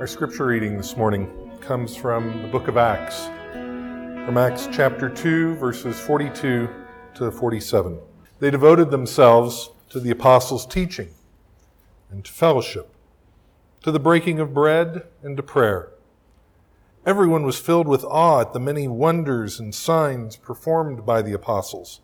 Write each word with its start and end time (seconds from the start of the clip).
Our 0.00 0.06
scripture 0.06 0.46
reading 0.46 0.78
this 0.78 0.96
morning 0.96 1.28
comes 1.60 1.94
from 1.94 2.40
the 2.40 2.48
book 2.48 2.68
of 2.68 2.78
Acts, 2.78 3.26
from 3.52 4.38
Acts 4.38 4.66
chapter 4.72 5.10
2, 5.10 5.56
verses 5.56 6.00
42 6.00 6.70
to 7.16 7.30
47. 7.30 7.98
They 8.38 8.50
devoted 8.50 8.90
themselves 8.90 9.68
to 9.90 10.00
the 10.00 10.10
apostles' 10.10 10.64
teaching 10.64 11.10
and 12.10 12.24
to 12.24 12.32
fellowship, 12.32 12.94
to 13.82 13.92
the 13.92 14.00
breaking 14.00 14.40
of 14.40 14.54
bread 14.54 15.06
and 15.22 15.36
to 15.36 15.42
prayer. 15.42 15.90
Everyone 17.04 17.42
was 17.42 17.58
filled 17.58 17.86
with 17.86 18.02
awe 18.04 18.40
at 18.40 18.54
the 18.54 18.58
many 18.58 18.88
wonders 18.88 19.60
and 19.60 19.74
signs 19.74 20.34
performed 20.36 21.04
by 21.04 21.20
the 21.20 21.34
apostles. 21.34 22.00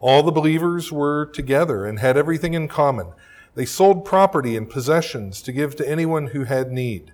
All 0.00 0.24
the 0.24 0.32
believers 0.32 0.90
were 0.90 1.26
together 1.26 1.86
and 1.86 2.00
had 2.00 2.16
everything 2.16 2.54
in 2.54 2.66
common. 2.66 3.12
They 3.54 3.64
sold 3.64 4.04
property 4.04 4.56
and 4.56 4.70
possessions 4.70 5.42
to 5.42 5.52
give 5.52 5.76
to 5.76 5.88
anyone 5.88 6.28
who 6.28 6.44
had 6.44 6.70
need. 6.70 7.12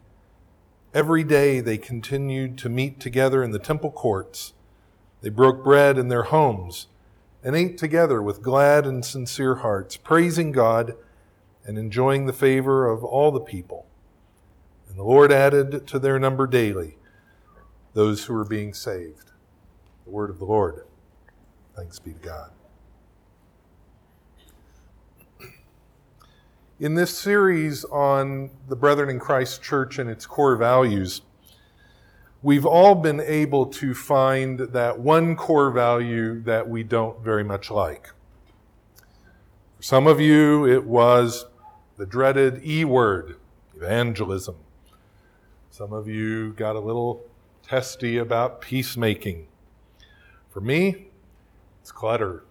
Every 0.93 1.25
day 1.25 1.61
they 1.61 1.79
continued 1.79 2.57
to 2.59 2.69
meet 2.69 3.01
together 3.01 3.43
in 3.43 3.51
the 3.51 3.59
temple 3.59 3.91
courts. 3.91 4.53
They 5.23 5.31
broke 5.31 5.65
bread 5.65 5.99
in 5.99 6.09
their 6.09 6.25
homes 6.25 6.87
and 7.43 7.57
ate 7.57 7.79
together 7.79 8.23
with 8.23 8.43
glad 8.43 8.87
and 8.87 9.05
sincere 9.05 9.57
hearts, 9.57 9.97
praising 9.97 10.53
God 10.53 10.95
and 11.67 11.79
enjoying 11.79 12.27
the 12.27 12.33
favor 12.33 12.87
of 12.89 13.03
all 13.03 13.31
the 13.31 13.41
people. 13.41 13.87
And 14.89 14.99
the 14.99 15.03
Lord 15.03 15.33
added 15.33 15.87
to 15.89 15.99
their 15.99 16.19
number 16.19 16.47
daily 16.47 16.99
those 17.95 18.25
who 18.25 18.35
were 18.35 18.45
being 18.45 18.75
saved. 18.75 19.33
The 20.05 20.11
word 20.11 20.31
of 20.31 20.39
the 20.39 20.45
Lord. 20.45 20.85
Thanks 21.75 21.99
be 21.99 22.13
to 22.13 22.19
God. 22.19 22.51
In 26.81 26.97
this 26.97 27.17
series 27.17 27.85
on 27.85 28.51
the 28.69 28.75
Brethren 28.75 29.09
in 29.09 29.21
Christ 29.21 29.63
Church 29.63 30.01
and 30.01 30.11
its 30.11 30.27
core 30.27 30.57
values, 30.57 31.23
we've 32.43 32.67
all 32.67 32.97
been 32.97 33.21
able 33.21 33.67
to 33.67 33.95
find 33.95 34.59
that 34.59 34.99
one 34.99 35.37
core 35.37 35.71
value 35.71 36.43
that 36.43 36.69
we 36.69 36.83
don't 36.83 37.23
very 37.23 37.45
much 37.45 37.71
like. 37.71 38.09
For 39.77 39.83
some 39.85 40.09
of 40.09 40.19
you, 40.19 40.67
it 40.67 40.85
was 40.85 41.47
the 41.97 42.07
dreaded 42.07 42.61
E 42.67 42.85
word, 42.85 43.37
evangelism. 43.77 44.57
Some 45.71 45.93
of 45.93 46.09
you 46.09 46.55
got 46.55 46.75
a 46.75 46.81
little 46.81 47.25
testy 47.63 48.19
about 48.19 48.61
peacemaking. 48.61 49.47
For 50.51 50.61
me, 50.61 51.07
it's 51.81 51.93
clutter, 51.93 52.43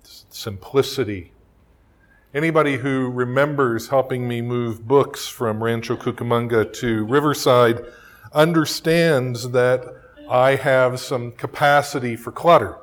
it's 0.00 0.24
simplicity, 0.30 1.32
Anybody 2.38 2.76
who 2.76 3.10
remembers 3.10 3.88
helping 3.88 4.28
me 4.28 4.42
move 4.42 4.86
books 4.86 5.26
from 5.26 5.60
Rancho 5.60 5.96
Cucamonga 5.96 6.72
to 6.74 7.04
Riverside 7.04 7.84
understands 8.32 9.50
that 9.50 9.84
I 10.30 10.54
have 10.54 11.00
some 11.00 11.32
capacity 11.32 12.14
for 12.14 12.30
clutter. 12.30 12.78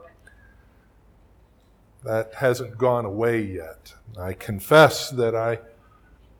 That 2.03 2.33
hasn't 2.33 2.77
gone 2.77 3.05
away 3.05 3.43
yet. 3.43 3.93
I 4.19 4.33
confess 4.33 5.09
that 5.11 5.35
I 5.35 5.59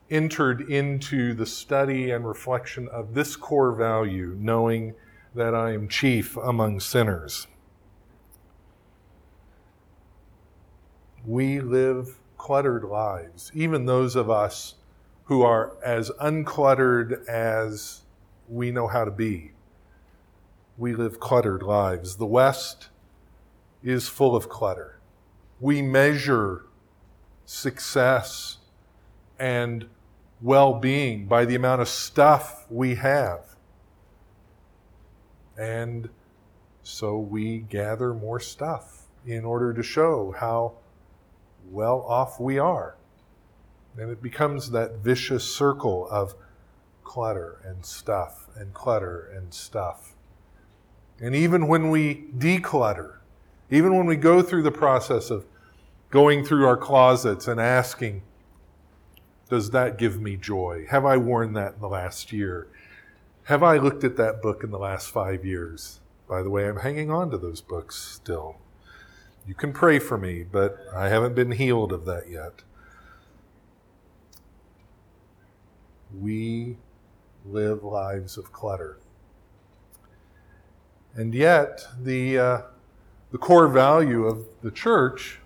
entered 0.10 0.70
into 0.70 1.34
the 1.34 1.46
study 1.46 2.12
and 2.12 2.28
reflection 2.28 2.90
of 2.90 3.14
this 3.14 3.38
core 3.38 3.72
value, 3.72 4.36
knowing 4.38 4.94
that 5.34 5.56
I 5.56 5.72
am 5.72 5.88
chief 5.88 6.36
among 6.36 6.82
sinners. 6.82 7.48
We 11.26 11.62
live 11.62 12.20
cluttered 12.46 12.84
lives, 12.84 13.52
even 13.56 13.88
those 13.88 14.16
of 14.16 14.30
us 14.30 14.76
who 15.24 15.42
are 15.42 15.76
as 15.84 16.12
uncluttered 16.22 17.28
as 17.28 18.04
we 18.48 18.70
know 18.70 18.86
how 18.86 19.04
to 19.04 19.10
be. 19.10 19.52
We 20.78 20.94
live 20.94 21.20
cluttered 21.20 21.64
lives. 21.64 22.18
The 22.18 22.28
West 22.28 22.90
is 23.82 24.08
full 24.08 24.36
of 24.36 24.48
clutter. 24.48 25.00
We 25.60 25.82
measure 25.82 26.68
success 27.46 28.60
and 29.40 29.88
well 30.40 30.76
being 30.76 31.26
by 31.26 31.46
the 31.46 31.56
amount 31.56 31.82
of 31.82 31.88
stuff 31.88 32.68
we 32.70 32.94
have. 32.94 33.56
And 35.58 36.10
so 36.84 37.18
we 37.18 37.58
gather 37.58 38.14
more 38.14 38.40
stuff 38.40 39.08
in 39.26 39.46
order 39.46 39.74
to 39.74 39.82
show 39.82 40.36
how 40.38 40.76
well 41.70 42.02
off 42.02 42.40
we 42.40 42.58
are. 42.58 42.96
And 43.98 44.12
it 44.12 44.22
becomes 44.22 44.72
that 44.72 44.98
vicious 44.98 45.44
circle 45.44 46.08
of 46.10 46.36
clutter 47.04 47.62
and 47.64 47.86
stuff 47.86 48.48
and 48.56 48.74
clutter 48.74 49.32
and 49.34 49.54
stuff. 49.54 50.16
And 51.20 51.34
even 51.34 51.68
when 51.68 51.90
we 51.90 52.26
declutter, 52.38 53.18
even 53.72 53.96
when 53.96 54.06
we 54.06 54.18
go 54.18 54.42
through 54.42 54.64
the 54.64 54.72
process 54.72 55.30
of 55.30 55.46
going 56.10 56.44
through 56.44 56.66
our 56.66 56.78
closets 56.78 57.48
and 57.48 57.60
asking, 57.60 58.22
does 59.50 59.72
that 59.72 59.98
give 59.98 60.22
me 60.22 60.36
joy? 60.36 60.86
Have 60.90 61.06
I 61.06 61.18
worn 61.18 61.54
that 61.54 61.76
in 61.76 61.80
the 61.80 61.88
last 61.88 62.34
year? 62.34 62.68
Have 63.44 63.64
I 63.64 63.78
looked 63.78 64.04
at 64.04 64.18
that 64.18 64.42
book 64.42 64.64
in 64.64 64.72
the 64.72 64.80
last 64.80 65.10
five 65.10 65.46
years? 65.46 66.00
By 66.28 66.42
the 66.42 66.50
way, 66.50 66.68
I'm 66.68 66.78
hanging 66.78 67.12
on 67.12 67.30
to 67.32 67.38
those 67.38 67.62
books 67.62 67.96
still. 67.96 68.58
You 69.48 69.54
can 69.54 69.74
pray 69.74 70.00
for 70.00 70.18
me, 70.18 70.44
but 70.44 70.78
I 70.94 71.08
haven't 71.08 71.36
been 71.36 71.52
healed 71.52 71.92
of 71.92 72.06
that 72.06 72.30
yet. 72.30 72.64
We 76.20 76.78
live 77.46 77.84
lives 77.84 78.38
of 78.38 78.52
clutter. 78.52 78.98
And 81.14 81.36
yet, 81.36 81.86
the, 82.02 82.40
uh, 82.40 82.62
the 83.32 83.38
core 83.38 83.68
value 83.68 84.26
of 84.26 84.46
the 84.64 84.72
church, 84.72 85.40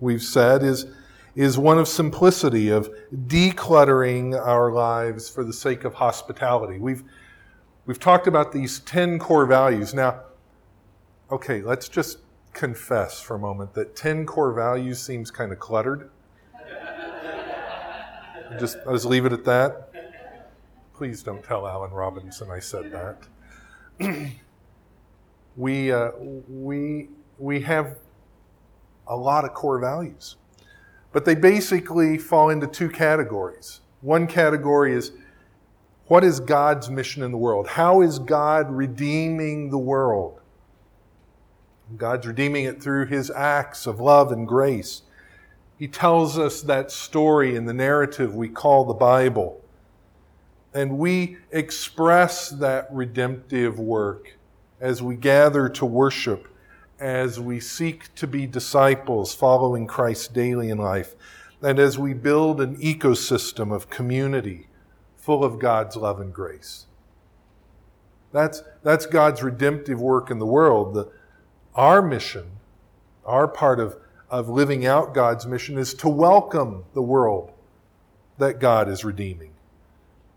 we've 0.00 0.22
said, 0.22 0.62
is, 0.62 0.86
is 1.34 1.56
one 1.56 1.78
of 1.78 1.88
simplicity, 1.88 2.68
of 2.68 2.90
decluttering 3.26 4.38
our 4.38 4.70
lives 4.70 5.30
for 5.30 5.44
the 5.44 5.52
sake 5.52 5.84
of 5.84 5.94
hospitality. 5.94 6.78
We've, 6.78 7.02
we've 7.86 7.98
talked 7.98 8.26
about 8.26 8.52
these 8.52 8.80
10 8.80 9.18
core 9.18 9.46
values. 9.46 9.94
Now, 9.94 10.20
okay, 11.30 11.62
let's 11.62 11.88
just 11.88 12.18
confess 12.58 13.20
for 13.20 13.36
a 13.36 13.38
moment 13.38 13.72
that 13.74 13.94
10 13.94 14.26
core 14.26 14.52
values 14.52 15.00
seems 15.00 15.30
kind 15.30 15.52
of 15.52 15.60
cluttered. 15.60 16.10
just, 18.58 18.78
I'll 18.84 18.94
just 18.94 19.04
leave 19.04 19.24
it 19.24 19.32
at 19.32 19.44
that. 19.44 19.92
Please 20.92 21.22
don't 21.22 21.44
tell 21.44 21.68
Alan 21.68 21.92
Robinson 21.92 22.50
I 22.50 22.58
said 22.58 22.90
that. 22.90 23.28
we, 25.56 25.92
uh, 25.92 26.10
we, 26.48 27.10
we 27.38 27.60
have 27.60 27.96
a 29.06 29.16
lot 29.16 29.44
of 29.44 29.54
core 29.54 29.78
values, 29.78 30.34
but 31.12 31.24
they 31.24 31.36
basically 31.36 32.18
fall 32.18 32.50
into 32.50 32.66
two 32.66 32.90
categories. 32.90 33.82
One 34.00 34.26
category 34.26 34.94
is 34.94 35.12
what 36.06 36.24
is 36.24 36.40
God's 36.40 36.90
mission 36.90 37.22
in 37.22 37.30
the 37.30 37.38
world? 37.38 37.68
How 37.68 38.00
is 38.00 38.18
God 38.18 38.68
redeeming 38.68 39.70
the 39.70 39.78
world? 39.78 40.40
God's 41.96 42.26
redeeming 42.26 42.64
it 42.64 42.82
through 42.82 43.06
his 43.06 43.30
acts 43.30 43.86
of 43.86 44.00
love 44.00 44.30
and 44.30 44.46
grace. 44.46 45.02
He 45.78 45.88
tells 45.88 46.38
us 46.38 46.60
that 46.62 46.90
story 46.90 47.56
in 47.56 47.64
the 47.64 47.72
narrative 47.72 48.34
we 48.34 48.48
call 48.48 48.84
the 48.84 48.94
Bible. 48.94 49.62
And 50.74 50.98
we 50.98 51.38
express 51.50 52.50
that 52.50 52.88
redemptive 52.90 53.78
work 53.78 54.36
as 54.80 55.02
we 55.02 55.16
gather 55.16 55.68
to 55.70 55.86
worship, 55.86 56.48
as 57.00 57.40
we 57.40 57.58
seek 57.60 58.14
to 58.16 58.26
be 58.26 58.46
disciples 58.46 59.34
following 59.34 59.86
Christ 59.86 60.34
daily 60.34 60.68
in 60.68 60.78
life, 60.78 61.14
and 61.62 61.78
as 61.78 61.98
we 61.98 62.12
build 62.12 62.60
an 62.60 62.76
ecosystem 62.76 63.74
of 63.74 63.88
community 63.88 64.68
full 65.16 65.42
of 65.42 65.58
God's 65.58 65.96
love 65.96 66.20
and 66.20 66.32
grace. 66.32 66.86
That's, 68.32 68.62
that's 68.82 69.06
God's 69.06 69.42
redemptive 69.42 70.00
work 70.00 70.30
in 70.30 70.38
the 70.38 70.46
world. 70.46 70.94
The, 70.94 71.10
our 71.78 72.02
mission, 72.02 72.50
our 73.24 73.46
part 73.46 73.78
of, 73.78 73.96
of 74.28 74.48
living 74.48 74.84
out 74.84 75.14
God's 75.14 75.46
mission 75.46 75.78
is 75.78 75.94
to 75.94 76.08
welcome 76.08 76.84
the 76.92 77.02
world 77.02 77.52
that 78.38 78.58
God 78.58 78.88
is 78.88 79.04
redeeming. 79.04 79.52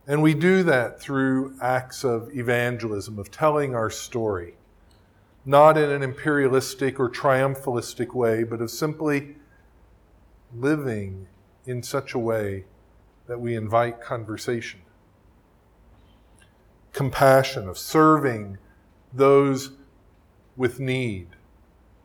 And 0.05 0.21
we 0.21 0.35
do 0.35 0.61
that 0.63 1.01
through 1.01 1.55
acts 1.59 2.03
of 2.03 2.29
evangelism, 2.37 3.17
of 3.17 3.31
telling 3.31 3.73
our 3.73 3.89
story, 3.89 4.53
not 5.43 5.79
in 5.79 5.89
an 5.89 6.03
imperialistic 6.03 6.99
or 6.99 7.09
triumphalistic 7.09 8.13
way, 8.13 8.43
but 8.43 8.61
of 8.61 8.69
simply 8.69 9.35
living 10.55 11.27
in 11.65 11.81
such 11.81 12.13
a 12.13 12.19
way 12.19 12.65
that 13.25 13.41
we 13.41 13.55
invite 13.55 13.99
conversation. 13.99 14.81
Compassion, 16.93 17.67
of 17.67 17.79
serving 17.79 18.59
those 19.11 19.71
with 20.55 20.79
need, 20.79 21.27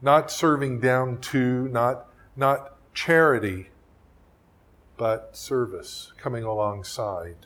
not 0.03 0.31
serving 0.31 0.81
down 0.81 1.21
to, 1.21 1.69
not, 1.69 2.07
not 2.37 2.77
charity, 2.95 3.71
but 4.97 5.37
service 5.37 6.13
coming 6.17 6.45
alongside. 6.45 7.37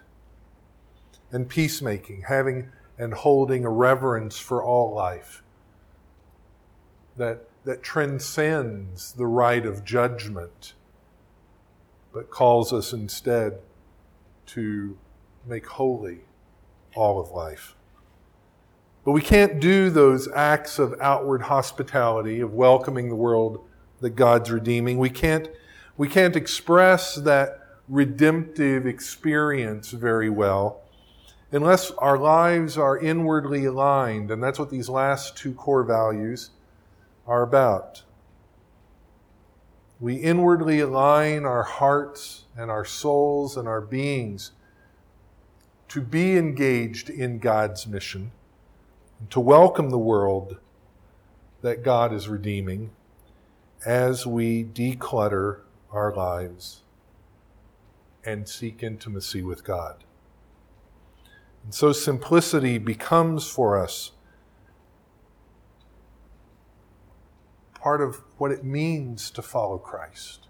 and 1.32 1.49
peacemaking, 1.49 2.25
having 2.29 2.70
and 2.99 3.14
holding 3.14 3.64
a 3.64 3.70
reverence 3.70 4.38
for 4.38 4.62
all 4.62 4.93
life 4.94 5.43
that, 7.17 7.49
that 7.64 7.82
transcends 7.82 9.12
the 9.12 9.26
right 9.26 9.64
of 9.64 9.85
judgment, 9.85 10.75
but 12.12 12.31
calls 12.31 12.73
us 12.73 12.93
instead 12.93 13.61
to 14.47 14.99
make 15.47 15.67
holy 15.67 16.20
all 16.94 17.20
of 17.20 17.31
life. 17.31 17.75
But 19.05 19.12
we 19.12 19.23
can't 19.23 19.61
do 19.61 19.91
those 19.91 20.29
acts 20.35 20.79
of 20.79 20.94
outward 21.00 21.43
hospitality, 21.43 22.41
of 22.41 22.52
welcoming 22.52 23.08
the 23.08 23.17
world 23.17 23.64
that 24.00 24.11
God's 24.11 24.50
redeeming. 24.50 24.99
We 24.99 25.11
can't, 25.11 25.49
we 25.97 26.08
can't 26.08 26.37
express 26.37 27.14
that 27.17 27.61
redemptive 27.88 28.87
experience 28.87 29.91
very 29.91 30.31
well 30.31 30.82
unless 31.52 31.91
our 31.93 32.17
lives 32.17 32.79
are 32.79 32.99
inwardly 32.99 33.64
aligned. 33.64 34.31
And 34.31 34.43
that's 34.43 34.58
what 34.58 34.70
these 34.70 34.88
last 34.88 35.37
two 35.37 35.52
core 35.55 35.82
values 35.82 36.50
are 37.26 37.43
about. 37.43 38.02
We 39.99 40.17
inwardly 40.17 40.81
align 40.81 41.44
our 41.44 41.62
hearts 41.62 42.44
and 42.56 42.70
our 42.70 42.85
souls 42.85 43.56
and 43.56 43.69
our 43.69 43.81
beings 43.81 44.52
to 45.88 46.00
be 46.00 46.38
engaged 46.38 47.11
in 47.11 47.38
God's 47.38 47.87
mission, 47.87 48.31
to 49.29 49.41
welcome 49.41 49.91
the 49.91 49.99
world 49.99 50.59
that 51.61 51.83
God 51.83 52.13
is 52.13 52.29
redeeming 52.29 52.91
as 53.85 54.27
we 54.27 54.65
declutter 54.65 55.61
our 55.93 56.15
lives 56.15 56.83
and 58.25 58.49
seek 58.49 58.83
intimacy 58.83 59.43
with 59.43 59.65
God. 59.65 60.05
And 61.65 61.75
so 61.75 61.93
simplicity 61.93 62.79
becomes 62.79 63.47
for 63.47 63.79
us 63.79 64.13
part 67.75 68.01
of 68.01 68.23
what 68.39 68.51
it 68.51 68.65
means 68.65 69.31
to 69.33 69.43
follow 69.43 69.79
Christ. 69.79 70.49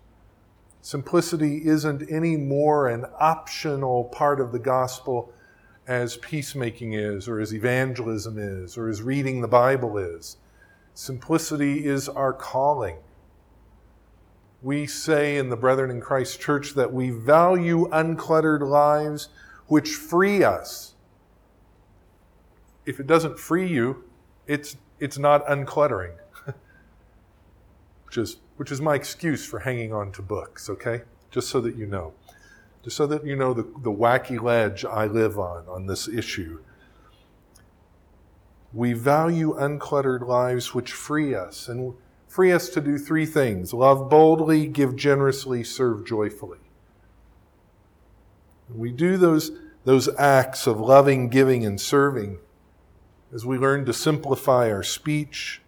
Simplicity 0.81 1.67
isn't 1.67 2.11
any 2.11 2.37
more 2.37 2.89
an 2.89 3.05
optional 3.19 4.05
part 4.05 4.41
of 4.41 4.53
the 4.53 4.59
gospel 4.59 5.33
as 5.91 6.17
peacemaking 6.19 6.93
is, 6.93 7.27
or 7.27 7.41
as 7.41 7.53
evangelism 7.53 8.39
is, 8.39 8.79
or 8.79 8.89
as 8.89 9.03
reading 9.03 9.41
the 9.41 9.49
Bible 9.49 9.99
is. 9.99 10.37
Simplicity 10.95 11.85
is 11.85 12.09
our 12.09 12.33
calling. 12.33 12.99
We 14.63 14.87
say 14.87 15.37
in 15.37 15.51
the 15.51 15.57
Brethren 15.57 15.91
in 15.91 16.01
Christ 16.01 16.41
Church 16.41 16.75
that 16.75 16.93
we 16.93 17.11
value 17.11 17.89
uncluttered 17.89 18.61
lives 18.61 19.31
which 19.67 19.89
free 19.89 20.45
us. 20.45 20.95
If 22.87 23.01
it 23.01 23.09
doesn't 23.09 23.41
free 23.41 23.67
you, 23.67 24.05
it's, 24.47 24.77
it's 25.01 25.19
not 25.19 25.45
uncluttering 25.47 26.13
which 28.05 28.17
is, 28.17 28.37
which 28.59 28.71
is 28.71 28.81
my 28.81 28.95
excuse 28.95 29.45
for 29.45 29.59
hanging 29.59 29.93
on 29.93 30.13
to 30.13 30.23
books, 30.23 30.71
okay? 30.71 31.03
Just 31.33 31.49
so 31.49 31.61
that 31.61 31.75
you 31.75 31.87
know. 31.87 32.13
Just 32.83 32.97
so 32.97 33.07
that 33.07 33.27
you 33.27 33.37
know 33.37 33.53
the, 33.53 33.63
the 33.63 33.93
wacky 33.93 34.41
ledge 34.41 34.85
I 34.85 35.07
live 35.07 35.39
on 35.39 35.65
on 35.69 35.87
this 35.87 36.09
issue. 36.09 36.61
We 38.73 38.93
value 38.93 39.55
uncluttered 39.55 40.27
lives 40.27 40.75
which 40.75 40.93
free 40.93 41.35
us 41.35 41.69
and 41.69 41.95
free 42.29 42.53
us 42.53 42.69
to 42.71 42.81
do 42.81 42.97
three 42.97 43.27
things 43.27 43.75
love 43.75 44.09
boldly, 44.09 44.67
give 44.67 44.97
generously, 44.97 45.65
serve 45.65 46.07
joyfully. 46.07 46.59
We 48.73 48.93
do 48.93 49.17
those, 49.17 49.51
those 49.85 50.09
acts 50.17 50.67
of 50.67 50.79
loving, 50.79 51.29
giving, 51.29 51.67
and 51.67 51.81
serving 51.81 52.39
as 53.33 53.45
we 53.45 53.59
learn 53.59 53.85
to 53.87 53.93
simplify 53.93 54.71
our 54.71 54.83
speech, 54.83 55.61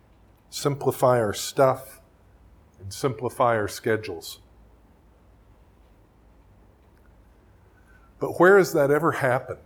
simplify 0.51 1.19
our 1.19 1.35
stuff, 1.35 2.01
and 2.81 2.93
simplify 2.93 3.57
our 3.57 3.69
schedules. 3.69 4.39
But 8.23 8.39
where 8.39 8.57
has 8.57 8.73
that 8.75 8.93
ever 8.93 9.11
happened? 9.11 9.59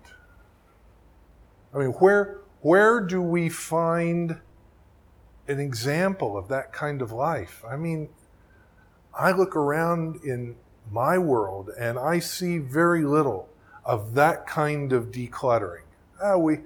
I 1.75 1.79
mean, 1.79 1.91
where, 1.91 2.39
where 2.63 3.01
do 3.03 3.21
we 3.21 3.51
find 3.51 4.41
an 5.47 5.61
example 5.61 6.39
of 6.39 6.49
that 6.49 6.73
kind 6.73 7.03
of 7.03 7.13
life? 7.13 7.63
I 7.69 7.77
mean, 7.77 8.09
I 9.13 9.33
look 9.33 9.55
around 9.55 10.25
in 10.25 10.57
my 10.91 11.19
world 11.19 11.69
and 11.79 11.99
I 11.99 12.19
see 12.19 12.57
very 12.57 13.05
little 13.05 13.51
of 13.85 14.15
that 14.15 14.47
kind 14.47 14.95
of 14.95 15.11
decluttering. 15.11 15.85
Ah, 16.23 16.39
we, 16.39 16.61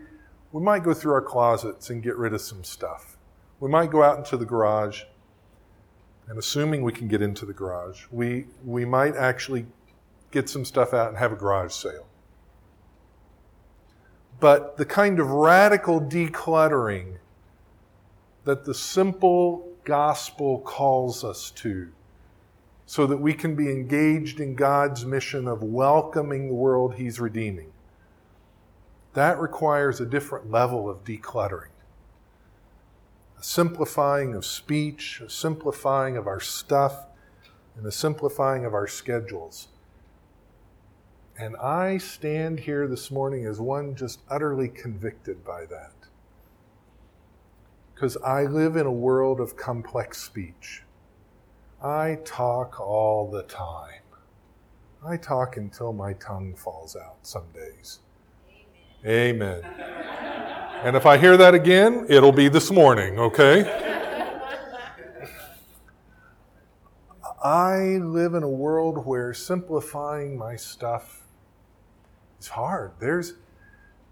we 0.52 0.62
might 0.62 0.84
go 0.84 0.94
through 0.94 1.14
our 1.14 1.22
closets 1.22 1.90
and 1.90 2.04
get 2.04 2.16
rid 2.16 2.32
of 2.32 2.40
some 2.40 2.62
stuff. 2.62 3.16
We 3.58 3.68
might 3.68 3.90
go 3.90 4.04
out 4.04 4.16
into 4.16 4.36
the 4.36 4.46
garage 4.46 5.02
and 6.28 6.38
assuming 6.38 6.84
we 6.84 6.92
can 6.92 7.08
get 7.08 7.20
into 7.20 7.44
the 7.44 7.52
garage, 7.52 8.04
we, 8.12 8.46
we 8.64 8.84
might 8.84 9.16
actually 9.16 9.66
get 10.30 10.48
some 10.48 10.64
stuff 10.64 10.94
out 10.94 11.08
and 11.08 11.18
have 11.18 11.32
a 11.32 11.36
garage 11.36 11.72
sale. 11.72 12.06
But 14.38 14.76
the 14.76 14.84
kind 14.84 15.20
of 15.20 15.30
radical 15.30 16.00
decluttering 16.00 17.18
that 18.44 18.64
the 18.64 18.74
simple 18.74 19.68
gospel 19.84 20.60
calls 20.60 21.24
us 21.24 21.50
to, 21.50 21.88
so 22.86 23.06
that 23.06 23.18
we 23.18 23.34
can 23.34 23.54
be 23.54 23.70
engaged 23.70 24.40
in 24.40 24.54
God's 24.54 25.04
mission 25.04 25.46
of 25.46 25.62
welcoming 25.62 26.48
the 26.48 26.54
world 26.54 26.94
He's 26.94 27.20
redeeming, 27.20 27.72
that 29.12 29.38
requires 29.38 30.00
a 30.00 30.06
different 30.06 30.50
level 30.50 30.88
of 30.88 31.04
decluttering 31.04 31.70
a 33.40 33.42
simplifying 33.42 34.34
of 34.34 34.44
speech, 34.44 35.22
a 35.24 35.30
simplifying 35.30 36.18
of 36.18 36.26
our 36.26 36.40
stuff, 36.40 37.06
and 37.74 37.86
a 37.86 37.92
simplifying 37.92 38.66
of 38.66 38.74
our 38.74 38.86
schedules. 38.86 39.68
And 41.40 41.56
I 41.56 41.96
stand 41.96 42.60
here 42.60 42.86
this 42.86 43.10
morning 43.10 43.46
as 43.46 43.58
one 43.58 43.94
just 43.94 44.20
utterly 44.28 44.68
convicted 44.68 45.42
by 45.42 45.64
that. 45.70 45.94
Because 47.94 48.18
I 48.18 48.44
live 48.44 48.76
in 48.76 48.84
a 48.84 48.92
world 48.92 49.40
of 49.40 49.56
complex 49.56 50.22
speech. 50.22 50.82
I 51.82 52.18
talk 52.26 52.78
all 52.78 53.30
the 53.30 53.44
time. 53.44 54.02
I 55.02 55.16
talk 55.16 55.56
until 55.56 55.94
my 55.94 56.12
tongue 56.12 56.54
falls 56.54 56.94
out 56.94 57.16
some 57.22 57.46
days. 57.54 58.00
Amen. 59.06 59.62
Amen. 59.64 60.84
And 60.84 60.94
if 60.94 61.06
I 61.06 61.16
hear 61.16 61.38
that 61.38 61.54
again, 61.54 62.04
it'll 62.10 62.32
be 62.32 62.50
this 62.50 62.70
morning, 62.70 63.18
okay? 63.18 63.62
I 67.42 67.96
live 68.02 68.34
in 68.34 68.42
a 68.42 68.50
world 68.50 69.06
where 69.06 69.32
simplifying 69.32 70.36
my 70.36 70.56
stuff 70.56 71.19
is 72.40 72.48
hard. 72.48 72.92
There's, 72.98 73.34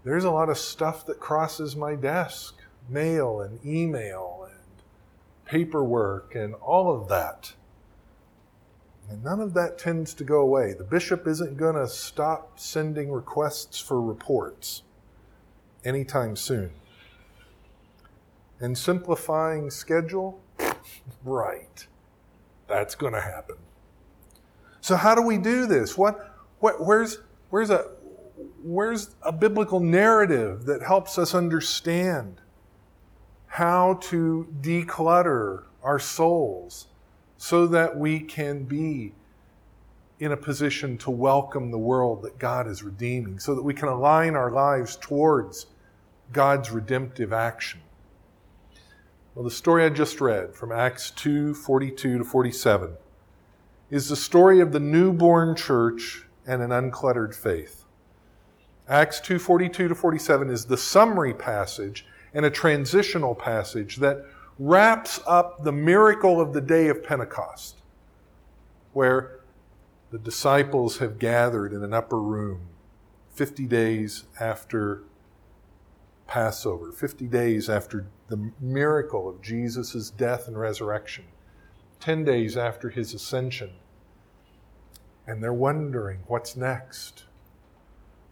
there's 0.03 0.23
a 0.23 0.31
lot 0.31 0.49
of 0.49 0.57
stuff 0.57 1.05
that 1.07 1.19
crosses 1.19 1.75
my 1.75 1.95
desk 1.95 2.55
mail 2.87 3.41
and 3.41 3.63
email 3.65 4.47
and 4.49 4.59
paperwork 5.45 6.35
and 6.35 6.53
all 6.55 6.95
of 6.95 7.07
that. 7.09 7.53
And 9.09 9.23
none 9.23 9.39
of 9.39 9.53
that 9.55 9.79
tends 9.79 10.13
to 10.15 10.23
go 10.23 10.41
away. 10.41 10.73
The 10.73 10.83
bishop 10.83 11.27
isn't 11.27 11.57
going 11.57 11.75
to 11.75 11.87
stop 11.87 12.59
sending 12.59 13.11
requests 13.11 13.79
for 13.79 13.99
reports 13.99 14.83
anytime 15.83 16.35
soon. 16.35 16.71
And 18.59 18.77
simplifying 18.77 19.71
schedule, 19.71 20.41
right. 21.23 21.87
That's 22.67 22.93
going 22.93 23.13
to 23.13 23.21
happen. 23.21 23.55
So 24.81 24.95
how 24.95 25.15
do 25.15 25.21
we 25.23 25.37
do 25.37 25.65
this? 25.65 25.97
What, 25.97 26.35
what 26.59 26.83
where's 26.83 27.19
where's 27.49 27.69
a 27.69 27.89
where's 28.63 29.15
a 29.21 29.31
biblical 29.31 29.79
narrative 29.79 30.65
that 30.65 30.81
helps 30.81 31.17
us 31.17 31.33
understand 31.33 32.41
how 33.47 33.95
to 33.95 34.47
declutter 34.61 35.63
our 35.83 35.99
souls 35.99 36.87
so 37.37 37.67
that 37.67 37.97
we 37.97 38.19
can 38.19 38.63
be 38.63 39.13
in 40.19 40.31
a 40.33 40.37
position 40.37 40.97
to 40.97 41.09
welcome 41.09 41.71
the 41.71 41.77
world 41.77 42.21
that 42.21 42.37
God 42.37 42.67
is 42.67 42.83
redeeming, 42.83 43.39
so 43.39 43.55
that 43.55 43.63
we 43.63 43.73
can 43.73 43.87
align 43.87 44.35
our 44.35 44.51
lives 44.51 44.97
towards 44.97 45.67
God's 46.33 46.69
redemptive 46.71 47.31
action. 47.31 47.79
Well, 49.33 49.45
the 49.45 49.51
story 49.51 49.85
I 49.85 49.89
just 49.89 50.19
read 50.19 50.53
from 50.53 50.71
Acts 50.71 51.11
2 51.11 51.53
42 51.53 52.17
to 52.17 52.23
47 52.25 52.97
is 53.89 54.09
the 54.09 54.15
story 54.15 54.59
of 54.59 54.73
the 54.73 54.79
newborn 54.79 55.55
church 55.55 56.25
and 56.45 56.61
an 56.61 56.71
uncluttered 56.71 57.33
faith. 57.33 57.85
Acts 58.89 59.19
2:42 59.19 59.87
to 59.87 59.95
47 59.95 60.49
is 60.49 60.65
the 60.65 60.75
summary 60.75 61.33
passage 61.33 62.07
and 62.33 62.43
a 62.43 62.49
transitional 62.49 63.35
passage 63.35 63.97
that 63.97 64.25
wraps 64.57 65.19
up 65.27 65.63
the 65.63 65.71
miracle 65.71 66.41
of 66.41 66.53
the 66.53 66.61
day 66.61 66.87
of 66.87 67.03
Pentecost, 67.03 67.83
where 68.93 69.41
the 70.11 70.17
disciples 70.17 70.97
have 70.97 71.19
gathered 71.19 71.71
in 71.71 71.83
an 71.83 71.93
upper 71.93 72.19
room 72.19 72.61
50 73.29 73.67
days 73.67 74.23
after 74.39 75.03
Passover, 76.25 76.91
50 76.91 77.27
days 77.27 77.69
after 77.69 78.07
the 78.27 78.51
miracle 78.59 79.29
of 79.29 79.41
Jesus' 79.41 80.09
death 80.09 80.47
and 80.47 80.59
resurrection, 80.59 81.25
10 81.99 82.23
days 82.23 82.57
after 82.57 82.89
his 82.89 83.13
ascension. 83.13 83.71
And 85.27 85.43
they're 85.43 85.53
wondering 85.53 86.19
what's 86.27 86.55
next? 86.55 87.25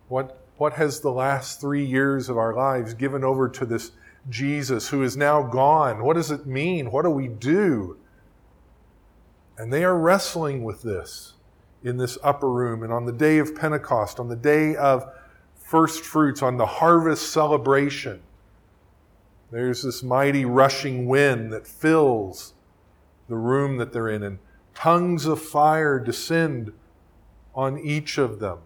What, 0.08 0.47
what 0.58 0.74
has 0.74 1.00
the 1.00 1.12
last 1.12 1.62
three 1.62 1.86
years 1.86 2.30
of 2.30 2.38
our 2.38 2.54
lives 2.54 2.94
given 2.94 3.24
over 3.24 3.48
to 3.50 3.66
this 3.66 3.92
Jesus 4.30 4.90
who 4.90 5.04
is 5.04 5.16
now 5.16 5.44
gone? 5.44 6.04
What 6.04 6.16
does 6.16 6.32
it 6.32 6.46
mean? 6.46 6.92
What 6.92 7.04
do 7.04 7.10
we 7.10 7.28
do? 7.28 7.98
And 9.58 9.72
they 9.72 9.84
are 9.84 9.98
wrestling 9.98 10.64
with 10.64 10.82
this 10.82 11.34
in 11.84 11.98
this 11.98 12.18
upper 12.24 12.50
room 12.50 12.84
and 12.84 12.92
on 12.92 13.06
the 13.06 13.12
day 13.12 13.38
of 13.38 13.56
Pentecost, 13.56 14.20
on 14.20 14.28
the 14.28 14.36
day 14.36 14.76
of 14.76 15.06
first 15.56 16.04
fruits, 16.04 16.42
on 16.42 16.58
the 16.58 16.66
harvest 16.66 17.32
celebration. 17.32 18.22
There's 19.52 19.84
this 19.84 20.04
mighty 20.04 20.44
rushing 20.44 21.06
wind 21.08 21.54
that 21.54 21.68
fills 21.68 22.54
the 23.30 23.36
room 23.36 23.78
that 23.78 23.94
they're 23.94 24.10
in, 24.10 24.24
and 24.24 24.40
tongues 24.74 25.26
of 25.26 25.42
fire 25.42 26.00
descend 26.00 26.72
on 27.54 27.80
each 27.80 28.18
of 28.18 28.40
them. 28.40 28.60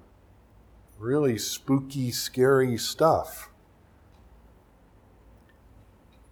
Really 1.01 1.37
spooky, 1.37 2.11
scary 2.11 2.77
stuff 2.77 3.51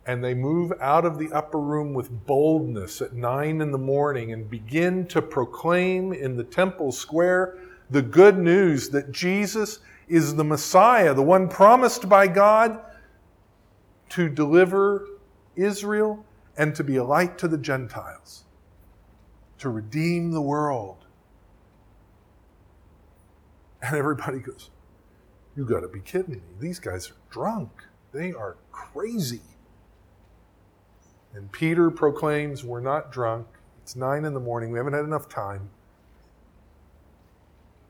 and 0.09 0.23
they 0.23 0.33
move 0.33 0.73
out 0.81 1.05
of 1.05 1.19
the 1.19 1.31
upper 1.31 1.59
room 1.59 1.93
with 1.93 2.25
boldness 2.25 2.99
at 2.99 3.13
nine 3.13 3.61
in 3.61 3.71
the 3.71 3.77
morning 3.77 4.33
and 4.33 4.49
begin 4.49 5.05
to 5.05 5.21
proclaim 5.21 6.11
in 6.11 6.35
the 6.35 6.43
temple 6.43 6.91
square 6.91 7.59
the 7.91 8.01
good 8.01 8.35
news 8.35 8.89
that 8.89 9.11
Jesus 9.11 9.81
is 10.07 10.33
the 10.33 10.43
Messiah, 10.43 11.13
the 11.13 11.21
one 11.21 11.47
promised 11.47 12.09
by 12.09 12.25
God 12.25 12.79
to 14.09 14.27
deliver 14.27 15.05
Israel 15.55 16.25
and 16.57 16.73
to 16.73 16.83
be 16.83 16.95
a 16.95 17.03
light 17.03 17.37
to 17.37 17.47
the 17.47 17.59
Gentiles, 17.59 18.45
to 19.59 19.69
redeem 19.69 20.31
the 20.31 20.41
world. 20.41 21.05
And 23.81 23.95
everybody 23.95 24.39
goes, 24.39 24.69
You 25.55 25.65
got 25.65 25.81
to 25.81 25.87
be 25.87 26.01
kidding 26.01 26.35
me. 26.35 26.41
These 26.59 26.79
guys 26.79 27.09
are 27.09 27.15
drunk. 27.29 27.69
They 28.11 28.33
are 28.33 28.57
crazy. 28.71 29.41
And 31.33 31.51
Peter 31.51 31.89
proclaims, 31.89 32.63
We're 32.63 32.79
not 32.81 33.11
drunk. 33.11 33.47
It's 33.81 33.95
nine 33.95 34.25
in 34.25 34.33
the 34.33 34.39
morning. 34.39 34.71
We 34.71 34.79
haven't 34.79 34.93
had 34.93 35.05
enough 35.05 35.29
time. 35.29 35.69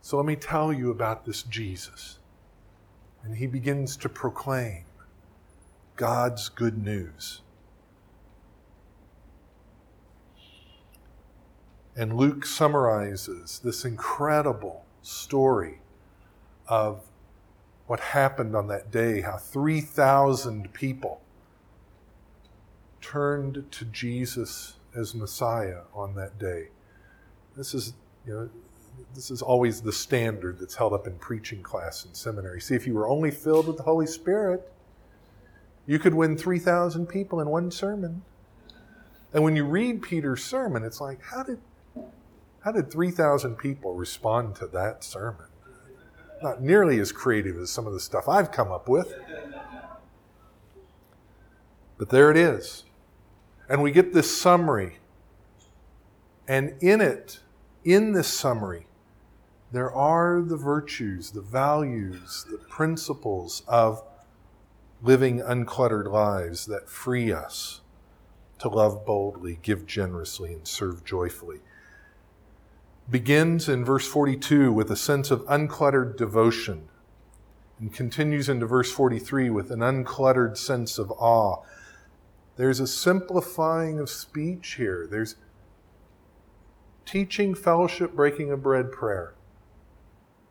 So 0.01 0.17
let 0.17 0.25
me 0.25 0.35
tell 0.35 0.71
you 0.71 0.91
about 0.91 1.25
this 1.25 1.43
Jesus. 1.43 2.19
And 3.23 3.35
he 3.35 3.47
begins 3.47 3.97
to 3.97 4.09
proclaim 4.09 4.85
God's 5.95 6.47
good 6.49 6.83
news. 6.83 7.41
And 11.95 12.15
Luke 12.15 12.45
summarizes 12.45 13.59
this 13.61 13.83
incredible 13.83 14.85
story 15.01 15.78
of 16.69 17.01
what 17.87 17.99
happened 17.99 18.55
on 18.55 18.67
that 18.67 18.91
day, 18.91 19.21
how 19.21 19.37
3,000 19.37 20.71
people 20.73 21.21
turned 23.01 23.65
to 23.71 23.85
Jesus 23.85 24.75
as 24.95 25.15
Messiah 25.15 25.81
on 25.93 26.15
that 26.15 26.37
day. 26.37 26.67
This 27.57 27.73
is, 27.73 27.93
you 28.25 28.33
know, 28.33 28.49
this 29.15 29.31
is 29.31 29.41
always 29.41 29.81
the 29.81 29.91
standard 29.91 30.59
that's 30.59 30.75
held 30.75 30.93
up 30.93 31.07
in 31.07 31.17
preaching 31.17 31.63
class 31.63 32.05
in 32.05 32.13
seminary. 32.13 32.61
See, 32.61 32.75
if 32.75 32.85
you 32.85 32.93
were 32.93 33.07
only 33.07 33.31
filled 33.31 33.67
with 33.67 33.77
the 33.77 33.83
Holy 33.83 34.05
Spirit, 34.05 34.71
you 35.87 35.97
could 35.97 36.13
win 36.13 36.37
3,000 36.37 37.07
people 37.07 37.39
in 37.39 37.49
one 37.49 37.71
sermon. 37.71 38.21
And 39.33 39.43
when 39.43 39.55
you 39.55 39.65
read 39.65 40.03
Peter's 40.03 40.43
sermon, 40.43 40.83
it's 40.83 41.01
like, 41.01 41.23
how 41.23 41.43
did, 41.43 41.59
how 42.63 42.71
did 42.71 42.91
3,000 42.91 43.55
people 43.55 43.95
respond 43.95 44.55
to 44.57 44.67
that 44.67 45.03
sermon? 45.03 45.48
Not 46.41 46.61
nearly 46.61 46.99
as 46.99 47.11
creative 47.11 47.57
as 47.57 47.69
some 47.69 47.85
of 47.85 47.93
the 47.93 47.99
stuff 47.99 48.29
I've 48.29 48.51
come 48.51 48.71
up 48.71 48.87
with. 48.87 49.13
But 51.97 52.09
there 52.09 52.31
it 52.31 52.37
is. 52.37 52.85
And 53.67 53.83
we 53.83 53.91
get 53.91 54.13
this 54.13 54.39
summary. 54.39 54.97
And 56.47 56.81
in 56.81 57.01
it, 57.01 57.39
in 57.83 58.13
this 58.13 58.27
summary, 58.27 58.87
there 59.71 59.91
are 59.91 60.41
the 60.41 60.57
virtues, 60.57 61.31
the 61.31 61.41
values, 61.41 62.45
the 62.49 62.57
principles 62.57 63.61
of 63.67 64.03
living 65.01 65.41
uncluttered 65.41 66.11
lives 66.11 66.65
that 66.65 66.89
free 66.89 67.31
us 67.31 67.81
to 68.59 68.67
love 68.67 69.05
boldly, 69.05 69.59
give 69.61 69.85
generously, 69.85 70.53
and 70.53 70.67
serve 70.67 71.05
joyfully. 71.05 71.59
Begins 73.09 73.67
in 73.67 73.83
verse 73.83 74.07
42 74.07 74.71
with 74.71 74.91
a 74.91 74.95
sense 74.95 75.31
of 75.31 75.45
uncluttered 75.45 76.17
devotion 76.17 76.87
and 77.79 77.93
continues 77.93 78.49
into 78.49 78.65
verse 78.65 78.91
43 78.91 79.49
with 79.49 79.71
an 79.71 79.79
uncluttered 79.79 80.57
sense 80.57 80.99
of 80.99 81.11
awe 81.11 81.63
there's 82.59 82.81
a 82.81 82.87
simplifying 82.87 83.99
of 83.99 84.09
speech 84.09 84.73
here. 84.73 85.07
There's 85.09 85.37
teaching, 87.05 87.55
fellowship, 87.55 88.13
breaking 88.13 88.51
of 88.51 88.61
bread, 88.61 88.91
prayer. 88.91 89.33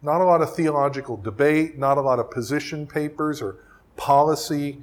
Not 0.00 0.22
a 0.22 0.24
lot 0.24 0.40
of 0.40 0.56
theological 0.56 1.18
debate, 1.18 1.76
not 1.76 1.98
a 1.98 2.00
lot 2.00 2.18
of 2.18 2.30
position 2.30 2.86
papers 2.86 3.42
or 3.42 3.58
policy 3.98 4.80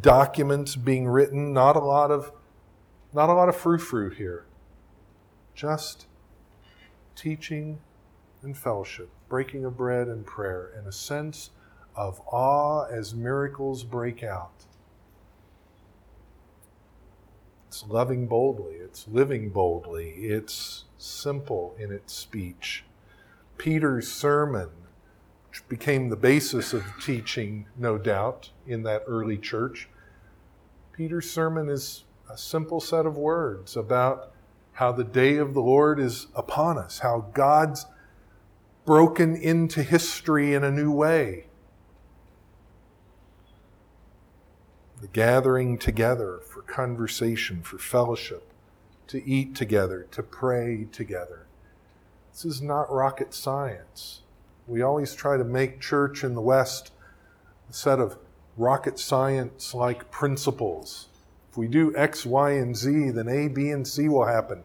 documents 0.00 0.74
being 0.74 1.06
written, 1.06 1.52
not 1.52 1.76
a 1.76 1.80
lot 1.80 2.10
of 2.10 2.32
not 3.12 3.28
a 3.28 3.34
lot 3.34 3.50
of 3.50 3.56
frou-frou 3.56 4.08
here. 4.08 4.46
Just 5.54 6.06
teaching 7.16 7.78
and 8.42 8.56
fellowship, 8.56 9.08
breaking 9.28 9.64
of 9.64 9.76
bread 9.76 10.08
and 10.08 10.26
prayer, 10.26 10.70
and 10.76 10.86
a 10.86 10.92
sense 10.92 11.50
of 11.94 12.20
awe 12.26 12.84
as 12.84 13.14
miracles 13.14 13.84
break 13.84 14.22
out. 14.22 14.64
It's 17.68 17.86
loving 17.86 18.26
boldly, 18.26 18.74
it's 18.74 19.08
living 19.08 19.48
boldly, 19.48 20.10
it's 20.10 20.84
simple 20.98 21.74
in 21.78 21.90
its 21.90 22.12
speech. 22.12 22.84
Peter's 23.56 24.12
sermon, 24.12 24.68
which 25.48 25.66
became 25.68 26.08
the 26.08 26.16
basis 26.16 26.72
of 26.72 26.84
teaching, 27.02 27.66
no 27.78 27.96
doubt, 27.96 28.50
in 28.66 28.82
that 28.82 29.04
early 29.06 29.38
church, 29.38 29.88
Peter's 30.92 31.30
sermon 31.30 31.68
is 31.68 32.04
a 32.30 32.36
simple 32.36 32.80
set 32.80 33.06
of 33.06 33.16
words 33.16 33.76
about 33.76 34.32
how 34.72 34.92
the 34.92 35.04
day 35.04 35.36
of 35.36 35.54
the 35.54 35.60
Lord 35.60 36.00
is 36.00 36.28
upon 36.34 36.78
us, 36.78 37.00
how 37.00 37.26
God's 37.34 37.86
broken 38.84 39.36
into 39.36 39.82
history 39.82 40.54
in 40.54 40.64
a 40.64 40.70
new 40.70 40.90
way, 40.90 41.46
the 45.00 45.08
gathering 45.08 45.78
together 45.78 46.40
for 46.48 46.62
conversation, 46.62 47.62
for 47.62 47.78
fellowship, 47.78 48.48
to 49.08 49.24
eat 49.28 49.54
together, 49.54 50.06
to 50.10 50.22
pray 50.22 50.86
together. 50.90 51.46
This 52.32 52.44
is 52.44 52.62
not 52.62 52.90
rocket 52.90 53.34
science. 53.34 54.22
We 54.66 54.80
always 54.80 55.14
try 55.14 55.36
to 55.36 55.44
make 55.44 55.80
church 55.80 56.24
in 56.24 56.34
the 56.34 56.40
West 56.40 56.92
a 57.68 57.72
set 57.72 57.98
of 57.98 58.16
rocket 58.56 58.98
science 58.98 59.74
like 59.74 60.10
principles. 60.10 61.08
If 61.52 61.58
we 61.58 61.68
do 61.68 61.94
X, 61.94 62.24
Y, 62.24 62.52
and 62.52 62.74
Z, 62.74 63.10
then 63.10 63.28
A, 63.28 63.46
B, 63.46 63.68
and 63.68 63.86
C 63.86 64.08
will 64.08 64.24
happen. 64.24 64.64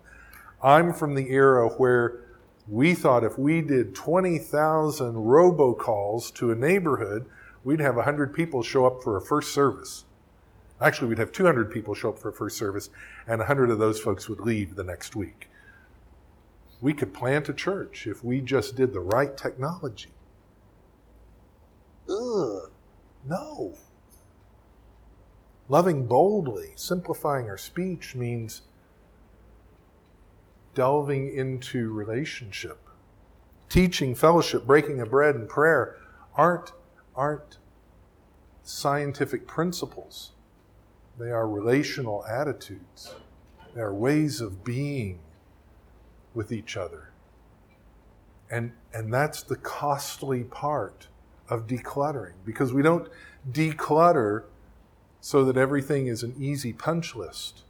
I'm 0.63 0.93
from 0.93 1.15
the 1.15 1.29
era 1.31 1.67
where 1.67 2.21
we 2.65 2.93
thought 2.93 3.25
if 3.25 3.37
we 3.37 3.61
did 3.61 3.93
20,000 3.93 5.15
robocalls 5.15 6.33
to 6.35 6.49
a 6.49 6.55
neighborhood, 6.55 7.25
we'd 7.65 7.81
have 7.81 7.97
100 7.97 8.33
people 8.33 8.63
show 8.63 8.85
up 8.85 9.03
for 9.03 9.17
a 9.17 9.21
first 9.21 9.53
service. 9.53 10.05
Actually, 10.79 11.09
we'd 11.09 11.17
have 11.17 11.33
200 11.33 11.69
people 11.69 11.93
show 11.93 12.07
up 12.07 12.19
for 12.19 12.29
a 12.29 12.33
first 12.33 12.57
service, 12.57 12.89
and 13.27 13.39
100 13.39 13.69
of 13.69 13.79
those 13.79 13.99
folks 13.99 14.29
would 14.29 14.39
leave 14.39 14.75
the 14.75 14.83
next 14.85 15.13
week. 15.13 15.49
We 16.79 16.93
could 16.93 17.13
plant 17.13 17.49
a 17.49 17.53
church 17.53 18.07
if 18.07 18.23
we 18.23 18.39
just 18.39 18.77
did 18.77 18.93
the 18.93 19.01
right 19.01 19.35
technology. 19.35 20.11
Ugh, 22.09 22.71
no. 23.25 23.73
Loving 25.69 26.05
boldly, 26.05 26.71
simplifying 26.75 27.49
our 27.49 27.57
speech 27.57 28.15
means 28.15 28.61
delving 30.73 31.33
into 31.33 31.91
relationship. 31.91 32.79
Teaching, 33.67 34.15
fellowship, 34.15 34.65
breaking 34.65 35.01
of 35.01 35.09
bread, 35.09 35.35
and 35.35 35.49
prayer 35.49 35.97
aren't, 36.35 36.71
aren't 37.15 37.57
scientific 38.63 39.45
principles 39.45 40.31
they 41.17 41.31
are 41.31 41.47
relational 41.47 42.23
attitudes. 42.25 43.15
They 43.73 43.81
are 43.81 43.93
ways 43.93 44.39
of 44.39 44.63
being 44.63 45.19
with 46.33 46.51
each 46.51 46.77
other. 46.77 47.09
And, 48.51 48.71
and 48.93 49.11
that's 49.11 49.41
the 49.41 49.55
costly 49.55 50.43
part 50.43 51.07
of 51.49 51.65
decluttering 51.65 52.33
because 52.45 52.71
we 52.71 52.81
don't 52.81 53.09
declutter 53.51 54.43
so 55.27 55.43
that 55.43 55.57
everything 55.57 56.07
is 56.07 56.23
an 56.23 56.33
easy 56.39 56.71
punch 56.71 57.13
list. 57.13 57.63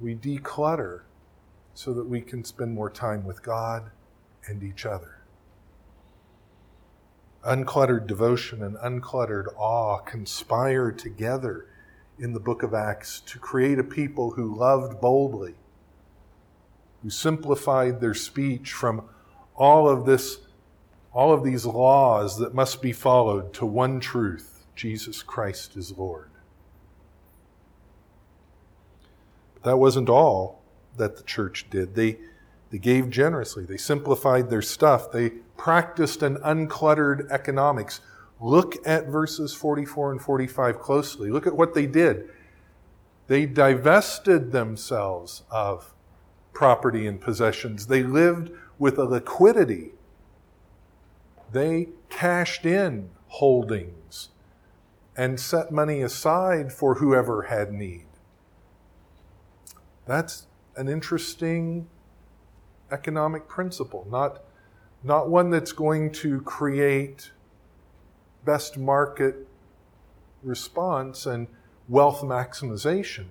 We 0.00 0.14
declutter 0.14 1.02
so 1.74 1.92
that 1.92 2.08
we 2.08 2.22
can 2.22 2.42
spend 2.42 2.72
more 2.72 2.88
time 2.88 3.26
with 3.26 3.42
God 3.42 3.90
and 4.46 4.62
each 4.62 4.86
other. 4.86 5.18
Uncluttered 7.46 8.06
devotion 8.06 8.62
and 8.62 8.78
uncluttered 8.78 9.48
awe 9.58 9.98
conspire 9.98 10.90
together 10.90 11.66
in 12.18 12.32
the 12.32 12.40
book 12.40 12.62
of 12.62 12.72
Acts 12.72 13.20
to 13.26 13.38
create 13.38 13.78
a 13.78 13.84
people 13.84 14.30
who 14.30 14.56
loved 14.56 15.02
boldly, 15.02 15.56
who 17.02 17.10
simplified 17.10 18.00
their 18.00 18.14
speech 18.14 18.72
from 18.72 19.06
all 19.54 19.86
of 19.86 20.06
this 20.06 20.38
all 21.12 21.30
of 21.30 21.44
these 21.44 21.66
laws 21.66 22.38
that 22.38 22.54
must 22.54 22.80
be 22.80 22.92
followed 22.92 23.52
to 23.52 23.66
one 23.66 24.00
truth 24.00 24.64
Jesus 24.74 25.22
Christ 25.22 25.76
is 25.76 25.92
Lord. 25.98 26.30
But 29.53 29.53
that 29.64 29.78
wasn't 29.78 30.08
all 30.08 30.62
that 30.96 31.16
the 31.16 31.22
church 31.22 31.68
did. 31.70 31.94
They, 31.94 32.18
they 32.70 32.78
gave 32.78 33.10
generously, 33.10 33.64
they 33.64 33.76
simplified 33.76 34.50
their 34.50 34.62
stuff, 34.62 35.10
they 35.10 35.30
practiced 35.56 36.22
an 36.22 36.36
uncluttered 36.36 37.30
economics. 37.30 38.00
Look 38.40 38.76
at 38.86 39.06
verses 39.06 39.54
44 39.54 40.12
and 40.12 40.20
45 40.20 40.78
closely. 40.80 41.30
Look 41.30 41.46
at 41.46 41.56
what 41.56 41.74
they 41.74 41.86
did. 41.86 42.28
They 43.26 43.46
divested 43.46 44.52
themselves 44.52 45.44
of 45.50 45.94
property 46.52 47.06
and 47.06 47.20
possessions. 47.20 47.86
They 47.86 48.02
lived 48.02 48.50
with 48.78 48.98
a 48.98 49.04
liquidity 49.04 49.92
they 51.54 51.88
cashed 52.10 52.66
in 52.66 53.10
holdings 53.28 54.30
and 55.16 55.38
set 55.38 55.70
money 55.70 56.02
aside 56.02 56.72
for 56.72 56.96
whoever 56.96 57.42
had 57.42 57.72
need. 57.72 58.06
That's 60.06 60.46
an 60.76 60.88
interesting 60.88 61.88
economic 62.90 63.48
principle, 63.48 64.06
not, 64.10 64.42
not 65.02 65.28
one 65.28 65.50
that's 65.50 65.72
going 65.72 66.12
to 66.12 66.40
create 66.42 67.30
best 68.44 68.76
market 68.76 69.46
response 70.42 71.26
and 71.26 71.48
wealth 71.88 72.20
maximization, 72.20 73.26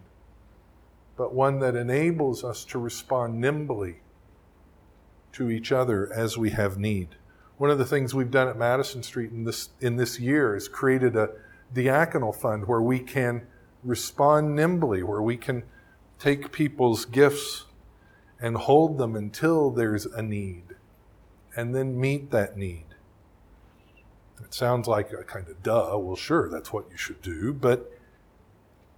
but 1.15 1.33
one 1.33 1.59
that 1.59 1.75
enables 1.75 2.43
us 2.43 2.65
to 2.65 2.79
respond 2.79 3.39
nimbly 3.39 3.97
to 5.33 5.49
each 5.49 5.71
other 5.71 6.11
as 6.13 6.37
we 6.37 6.51
have 6.51 6.77
need. 6.77 7.09
One 7.57 7.69
of 7.69 7.77
the 7.77 7.85
things 7.85 8.13
we've 8.13 8.31
done 8.31 8.47
at 8.47 8.57
Madison 8.57 9.03
Street 9.03 9.31
in 9.31 9.43
this, 9.43 9.69
in 9.79 9.95
this 9.95 10.19
year 10.19 10.55
is 10.55 10.67
created 10.67 11.15
a 11.15 11.29
diaconal 11.73 12.35
fund 12.35 12.67
where 12.67 12.81
we 12.81 12.99
can 12.99 13.45
respond 13.83 14.55
nimbly, 14.55 15.03
where 15.03 15.21
we 15.21 15.37
can 15.37 15.63
take 16.23 16.53
people's 16.53 17.03
gifts 17.03 17.65
and 18.39 18.55
hold 18.55 18.97
them 18.97 19.13
until 19.13 19.69
there's 19.69 20.05
a 20.05 20.21
need 20.21 20.63
and 21.53 21.75
then 21.75 21.99
meet 21.99 22.31
that 22.31 22.55
need. 22.55 22.85
It 24.41 24.53
sounds 24.53 24.87
like 24.87 25.11
a 25.11 25.23
kind 25.23 25.49
of 25.49 25.61
duh. 25.61 25.97
Well, 25.97 26.15
sure, 26.15 26.49
that's 26.49 26.71
what 26.71 26.85
you 26.89 26.95
should 26.95 27.21
do. 27.21 27.53
But 27.53 27.91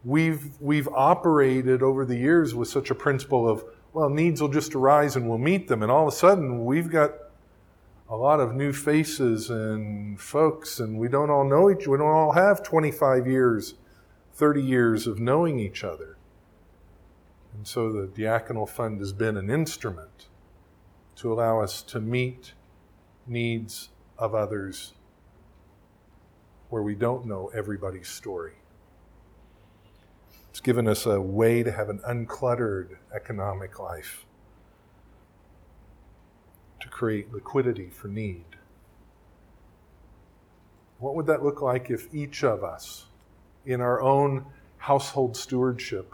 we've, 0.03 0.50
we've 0.62 0.88
operated 0.89 1.82
over 1.82 2.05
the 2.05 2.15
years 2.15 2.53
with 2.53 2.67
such 2.67 2.91
a 2.91 2.96
principle 2.96 3.50
of, 3.50 3.63
well, 3.91 4.10
needs 4.10 4.39
will 4.39 4.50
just 4.50 4.75
arise 4.75 5.15
and 5.15 5.27
we'll 5.27 5.39
meet 5.39 5.67
them. 5.67 5.82
And 5.82 5.91
all 5.91 6.08
of 6.08 6.13
a 6.13 6.15
sudden, 6.15 6.63
we've 6.63 6.91
got 6.91 7.12
a 8.08 8.15
lot 8.15 8.39
of 8.39 8.53
new 8.53 8.72
faces 8.72 9.50
and 9.50 10.22
folks, 10.22 10.79
and 10.79 11.00
we 11.00 11.08
don't 11.08 11.32
all 11.32 11.44
know 11.44 11.72
each. 11.72 11.88
Other, 11.88 11.91
we 11.91 11.98
don't 11.98 12.08
all 12.08 12.34
have 12.34 12.62
25 12.62 13.25
years, 13.25 13.74
30 14.34 14.62
years 14.62 15.08
of 15.08 15.19
knowing 15.19 15.58
each 15.58 15.84
other. 15.84 16.14
And 17.56 17.65
so 17.65 17.91
the 17.91 18.08
diaconal 18.08 18.68
fund 18.68 19.00
has 19.00 19.13
been 19.13 19.38
an 19.38 19.50
instrument 19.50 20.28
to 21.15 21.32
allow 21.32 21.62
us 21.62 21.82
to 21.84 22.02
meet 22.02 22.54
needs 23.26 23.89
of 24.18 24.36
others 24.36 24.94
where 26.70 26.82
we 26.82 26.96
don't 26.96 27.26
know 27.26 27.50
everybody's 27.54 28.10
story. 28.10 28.54
It's 30.50 30.60
given 30.60 30.88
us 30.88 31.06
a 31.06 31.22
way 31.22 31.63
to 31.63 31.72
have 31.72 31.89
an 31.89 32.00
uncluttered 32.00 32.98
economic 33.13 33.80
life 33.80 34.26
to 36.82 36.89
create 36.89 37.32
liquidity 37.32 37.89
for 37.89 38.10
need. 38.10 38.46
What 41.00 41.15
would 41.15 41.26
that 41.28 41.44
look 41.44 41.62
like 41.62 41.89
if 41.89 42.13
each 42.13 42.44
of 42.44 42.63
us, 42.63 43.06
in 43.65 43.80
our 43.80 44.02
own 44.02 44.46
household 44.78 45.38
stewardship, 45.38 46.13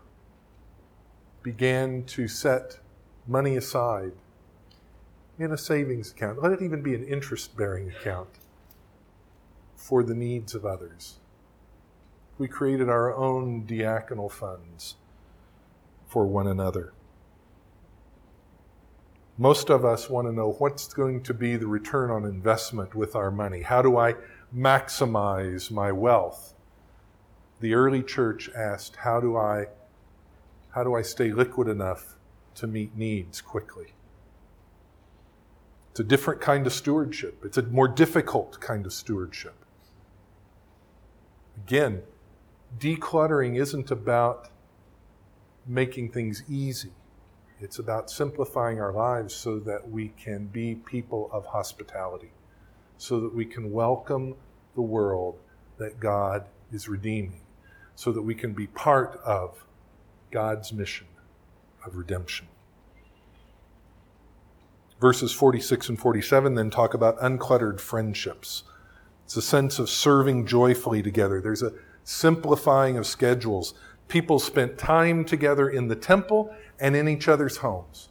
began 1.44 2.04
to 2.04 2.28
set 2.28 2.80
money 3.28 3.56
aside 3.58 4.14
in 5.40 5.52
a 5.52 5.58
savings 5.58 6.12
account? 6.12 6.42
Let 6.42 6.52
it 6.52 6.62
even 6.62 6.82
be 6.82 6.96
an 6.96 7.04
interest 7.04 7.56
bearing 7.58 7.90
account 7.90 8.30
for 9.76 10.04
the 10.04 10.16
needs 10.16 10.54
of 10.54 10.66
others. 10.66 11.20
We 12.38 12.48
created 12.48 12.90
our 12.90 13.16
own 13.16 13.66
diaconal 13.66 14.32
funds 14.32 14.96
for 16.08 16.26
one 16.26 16.48
another. 16.48 16.94
Most 19.38 19.70
of 19.70 19.84
us 19.84 20.10
want 20.10 20.28
to 20.28 20.34
know 20.34 20.52
what's 20.60 20.94
going 20.94 21.24
to 21.24 21.34
be 21.34 21.56
the 21.56 21.66
return 21.66 22.12
on 22.12 22.26
investment 22.26 22.94
with 22.94 23.16
our 23.16 23.32
money. 23.32 23.62
How 23.62 23.82
do 23.82 23.98
I 23.98 24.16
maximize 24.56 25.72
my 25.72 25.92
wealth? 25.92 26.54
The 27.60 27.74
early 27.74 28.04
church 28.04 28.50
asked, 28.56 28.98
how 28.98 29.20
do 29.20 29.38
I 29.38 29.68
how 30.72 30.84
do 30.84 30.96
I 30.96 31.02
stay 31.02 31.32
liquid 31.32 31.68
enough 31.68 32.18
to 32.56 32.68
meet 32.68 32.96
needs 32.96 33.42
quickly? 33.42 33.94
It's 35.92 36.00
a 36.00 36.04
different 36.04 36.40
kind 36.40 36.66
of 36.66 36.74
stewardship. 36.74 37.44
It's 37.44 37.58
a 37.58 37.64
more 37.64 37.88
difficult 37.88 38.60
kind 38.62 38.86
of 38.86 38.94
stewardship. 38.94 39.56
Again, 41.68 42.04
decluttering 42.80 43.60
isn't 43.60 43.92
about 43.92 44.50
making 45.68 46.12
things 46.12 46.44
easy. 46.50 46.92
It's 47.60 47.78
about 47.78 48.10
simplifying 48.10 48.80
our 48.80 48.94
lives 48.94 49.36
so 49.36 49.60
that 49.60 49.90
we 49.90 50.10
can 50.10 50.48
be 50.48 50.76
people 50.76 51.30
of 51.34 51.46
hospitality, 51.46 52.32
so 52.98 53.20
that 53.20 53.36
we 53.36 53.46
can 53.46 53.72
welcome 53.72 54.36
the 54.76 54.82
world 54.82 55.38
that 55.78 56.00
God 56.00 56.46
is 56.72 56.88
redeeming, 56.88 57.42
so 57.96 58.14
that 58.14 58.22
we 58.22 58.34
can 58.34 58.54
be 58.54 58.68
part 58.68 59.20
of 59.26 59.64
God's 60.32 60.74
mission 60.74 61.08
of 61.86 61.96
redemption. 61.96 62.48
Verses 65.00 65.32
46 65.32 65.90
and 65.90 66.00
47 66.00 66.56
then 66.56 66.70
talk 66.70 66.94
about 66.94 67.20
uncluttered 67.20 67.80
friendships. 67.80 68.64
It's 69.26 69.36
a 69.36 69.42
sense 69.42 69.80
of 69.80 69.90
serving 69.90 70.46
joyfully 70.46 71.02
together. 71.02 71.42
There's 71.42 71.64
a 71.64 71.74
simplifying 72.04 72.98
of 72.98 73.08
schedules. 73.08 73.74
People 74.08 74.40
spent 74.40 74.78
time 74.78 75.26
together 75.26 75.70
in 75.70 75.88
the 75.88 75.96
temple 75.96 76.54
and 76.80 76.96
in 76.96 77.08
each 77.08 77.28
other's 77.28 77.58
homes. 77.58 78.10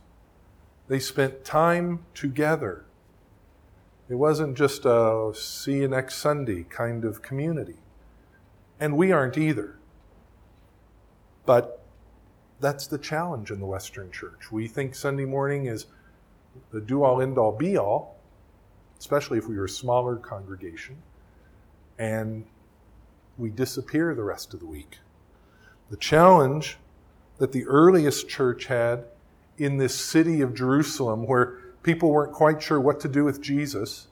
They 0.88 0.98
spent 0.98 1.44
time 1.44 2.04
together. 2.14 2.84
It 4.08 4.16
wasn't 4.16 4.56
just 4.56 4.84
a 4.84 5.30
see 5.34 5.78
you 5.78 5.88
next 5.88 6.16
Sunday 6.16 6.64
kind 6.64 7.04
of 7.04 7.22
community. 7.22 7.76
And 8.80 8.96
we 8.96 9.12
aren't 9.12 9.38
either. 9.38 9.76
But 11.46 11.79
that's 12.60 12.86
the 12.86 12.98
challenge 12.98 13.50
in 13.50 13.58
the 13.58 13.66
Western 13.66 14.10
church. 14.10 14.52
We 14.52 14.68
think 14.68 14.94
Sunday 14.94 15.24
morning 15.24 15.66
is 15.66 15.86
the 16.72 16.80
do 16.80 17.02
all, 17.02 17.20
end 17.22 17.38
all, 17.38 17.52
be 17.52 17.76
all, 17.76 18.16
especially 18.98 19.38
if 19.38 19.48
we 19.48 19.56
were 19.56 19.64
a 19.64 19.68
smaller 19.68 20.16
congregation, 20.16 20.96
and 21.98 22.44
we 23.38 23.50
disappear 23.50 24.14
the 24.14 24.22
rest 24.22 24.52
of 24.52 24.60
the 24.60 24.66
week. 24.66 24.98
The 25.90 25.96
challenge 25.96 26.76
that 27.38 27.52
the 27.52 27.64
earliest 27.66 28.28
church 28.28 28.66
had 28.66 29.04
in 29.58 29.78
this 29.78 29.94
city 29.94 30.40
of 30.40 30.54
Jerusalem 30.54 31.26
where 31.26 31.58
people 31.82 32.10
weren't 32.10 32.32
quite 32.32 32.62
sure 32.62 32.80
what 32.80 33.00
to 33.00 33.08
do 33.08 33.24
with 33.24 33.40
Jesus 33.40 34.08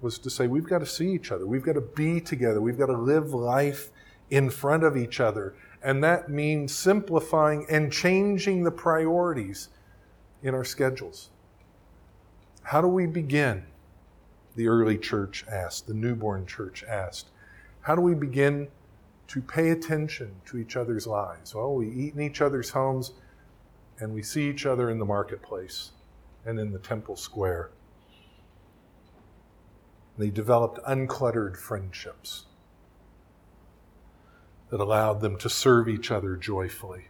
was 0.00 0.18
to 0.18 0.30
say, 0.30 0.46
we've 0.46 0.68
got 0.68 0.78
to 0.78 0.86
see 0.86 1.10
each 1.10 1.32
other. 1.32 1.46
We've 1.46 1.64
got 1.64 1.72
to 1.72 1.80
be 1.80 2.20
together. 2.20 2.60
We've 2.60 2.78
got 2.78 2.86
to 2.86 2.96
live 2.96 3.34
life 3.34 3.90
in 4.30 4.50
front 4.50 4.84
of 4.84 4.96
each 4.96 5.20
other. 5.20 5.54
And 5.82 6.02
that 6.02 6.28
means 6.28 6.74
simplifying 6.74 7.66
and 7.70 7.92
changing 7.92 8.64
the 8.64 8.70
priorities 8.70 9.68
in 10.42 10.54
our 10.54 10.64
schedules. 10.64 11.30
How 12.62 12.80
do 12.80 12.88
we 12.88 13.06
begin? 13.06 13.64
The 14.56 14.68
early 14.68 14.98
church 14.98 15.44
asked, 15.50 15.86
the 15.86 15.94
newborn 15.94 16.46
church 16.46 16.82
asked. 16.84 17.30
How 17.80 17.94
do 17.94 18.00
we 18.02 18.14
begin 18.14 18.68
to 19.28 19.42
pay 19.42 19.70
attention 19.70 20.34
to 20.46 20.56
each 20.56 20.76
other's 20.76 21.06
lives. 21.06 21.54
Well, 21.54 21.74
we 21.74 21.88
eat 21.88 22.14
in 22.14 22.22
each 22.22 22.40
other's 22.40 22.70
homes 22.70 23.12
and 24.00 24.12
we 24.12 24.22
see 24.22 24.48
each 24.48 24.64
other 24.64 24.90
in 24.90 24.98
the 24.98 25.04
marketplace 25.04 25.90
and 26.46 26.58
in 26.58 26.72
the 26.72 26.78
temple 26.78 27.16
square. 27.16 27.70
They 30.16 30.30
developed 30.30 30.80
uncluttered 30.88 31.56
friendships 31.56 32.46
that 34.70 34.80
allowed 34.80 35.20
them 35.20 35.36
to 35.38 35.48
serve 35.48 35.88
each 35.88 36.10
other 36.10 36.36
joyfully. 36.36 37.04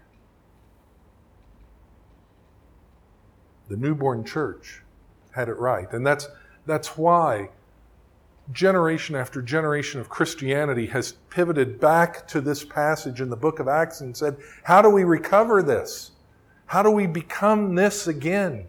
The 3.68 3.77
newborn 3.77 4.25
church 4.25 4.83
had 5.33 5.49
it 5.49 5.59
right. 5.59 5.92
And 5.92 6.07
that's, 6.07 6.29
that's 6.66 6.97
why 6.97 7.51
generation 8.53 9.14
after 9.14 9.42
generation 9.42 10.01
of 10.01 10.09
Christianity 10.09 10.87
has 10.87 11.12
pivoted 11.31 11.79
back 11.79 12.27
to 12.29 12.40
this 12.40 12.64
passage 12.64 13.21
in 13.21 13.29
the 13.29 13.37
book 13.37 13.59
of 13.59 13.68
Acts 13.68 14.01
and 14.01 14.16
said, 14.16 14.37
How 14.62 14.81
do 14.81 14.88
we 14.88 15.05
recover 15.05 15.62
this? 15.62 16.12
How 16.66 16.83
do 16.83 16.90
we 16.90 17.07
become 17.07 17.75
this 17.75 18.07
again? 18.07 18.66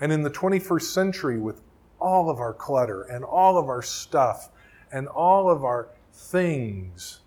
And 0.00 0.12
in 0.12 0.22
the 0.22 0.30
21st 0.30 0.82
century, 0.82 1.38
with 1.38 1.60
all 2.00 2.28
of 2.28 2.40
our 2.40 2.52
clutter 2.52 3.02
and 3.02 3.24
all 3.24 3.56
of 3.56 3.68
our 3.68 3.82
stuff 3.82 4.50
and 4.90 5.06
all 5.06 5.48
of 5.48 5.64
our 5.64 5.88
things, 6.12 7.20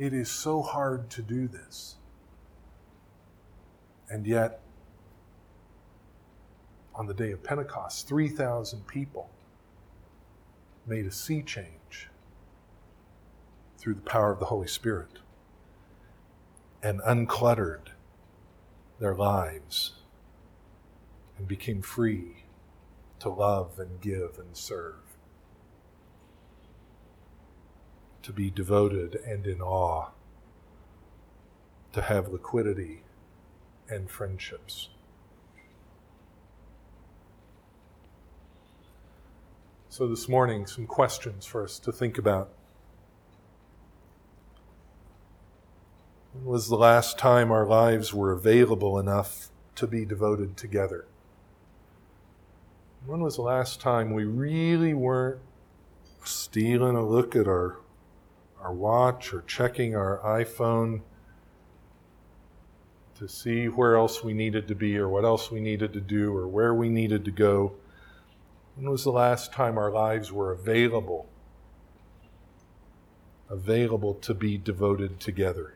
it 0.00 0.14
is 0.14 0.30
so 0.30 0.62
hard 0.62 1.10
to 1.10 1.20
do 1.20 1.46
this. 1.46 1.96
And 4.08 4.26
yet, 4.26 4.62
on 6.94 7.06
the 7.06 7.12
day 7.12 7.32
of 7.32 7.44
Pentecost, 7.44 8.08
3,000 8.08 8.86
people 8.86 9.28
made 10.86 11.04
a 11.04 11.10
sea 11.10 11.42
change 11.42 12.08
through 13.76 13.92
the 13.92 14.00
power 14.00 14.32
of 14.32 14.38
the 14.38 14.46
Holy 14.46 14.66
Spirit 14.66 15.18
and 16.82 17.02
uncluttered 17.02 17.90
their 19.00 19.14
lives 19.14 19.92
and 21.36 21.46
became 21.46 21.82
free 21.82 22.44
to 23.18 23.28
love 23.28 23.78
and 23.78 24.00
give 24.00 24.38
and 24.38 24.56
serve, 24.56 25.09
to 28.22 28.32
be 28.32 28.50
devoted 28.50 29.16
and 29.26 29.46
in 29.46 29.60
awe, 29.60 30.10
to 31.92 32.02
have 32.02 32.28
liquidity 32.28 33.02
and 33.88 34.10
friendships. 34.10 34.90
So, 39.88 40.06
this 40.06 40.28
morning, 40.28 40.66
some 40.66 40.86
questions 40.86 41.44
for 41.44 41.64
us 41.64 41.78
to 41.80 41.90
think 41.90 42.16
about. 42.16 42.52
When 46.32 46.44
was 46.44 46.68
the 46.68 46.76
last 46.76 47.18
time 47.18 47.50
our 47.50 47.66
lives 47.66 48.14
were 48.14 48.30
available 48.30 49.00
enough 49.00 49.48
to 49.74 49.88
be 49.88 50.04
devoted 50.04 50.56
together? 50.56 51.06
When 53.04 53.20
was 53.20 53.36
the 53.36 53.42
last 53.42 53.80
time 53.80 54.14
we 54.14 54.24
really 54.24 54.94
weren't 54.94 55.40
stealing 56.24 56.94
a 56.94 57.04
look 57.04 57.34
at 57.34 57.48
our, 57.48 57.78
our 58.62 58.72
watch 58.72 59.32
or 59.32 59.42
checking 59.42 59.94
our 59.96 60.20
iPhone 60.24 61.00
to 63.14 63.28
see 63.28 63.66
where 63.66 63.96
else 63.96 64.24
we 64.24 64.32
needed 64.32 64.68
to 64.68 64.74
be 64.74 64.96
or 64.96 65.08
what 65.08 65.24
else 65.24 65.50
we 65.50 65.60
needed 65.60 65.92
to 65.92 66.00
do 66.00 66.34
or 66.34 66.48
where 66.48 66.74
we 66.74 66.88
needed 66.88 67.24
to 67.24 67.30
go? 67.30 67.74
When 68.76 68.90
was 68.90 69.04
the 69.04 69.12
last 69.12 69.52
time 69.52 69.76
our 69.76 69.90
lives 69.90 70.32
were 70.32 70.52
available? 70.52 71.28
Available 73.48 74.14
to 74.14 74.32
be 74.32 74.56
devoted 74.56 75.20
together? 75.20 75.74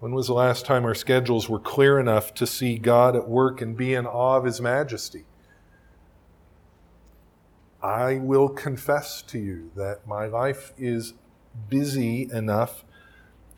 When 0.00 0.12
was 0.12 0.26
the 0.28 0.34
last 0.34 0.64
time 0.64 0.84
our 0.84 0.94
schedules 0.94 1.48
were 1.48 1.58
clear 1.58 1.98
enough 1.98 2.32
to 2.34 2.46
see 2.46 2.78
God 2.78 3.16
at 3.16 3.28
work 3.28 3.60
and 3.60 3.76
be 3.76 3.94
in 3.94 4.06
awe 4.06 4.36
of 4.36 4.44
His 4.44 4.60
majesty? 4.60 5.24
I 7.82 8.16
will 8.16 8.48
confess 8.48 9.22
to 9.22 9.38
you 9.38 9.70
that 9.76 10.06
my 10.06 10.26
life 10.26 10.72
is 10.76 11.14
busy 11.68 12.28
enough 12.32 12.84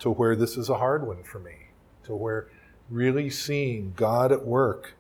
to 0.01 0.11
where 0.11 0.37
this 0.37 0.57
is 0.57 0.69
a 0.69 0.77
hard 0.77 1.07
one 1.07 1.23
for 1.23 1.39
me, 1.39 1.69
to 2.05 2.15
where 2.15 2.49
really 2.91 3.31
seeing 3.31 3.93
God 3.97 4.31
at 4.33 4.45
work 4.45 4.95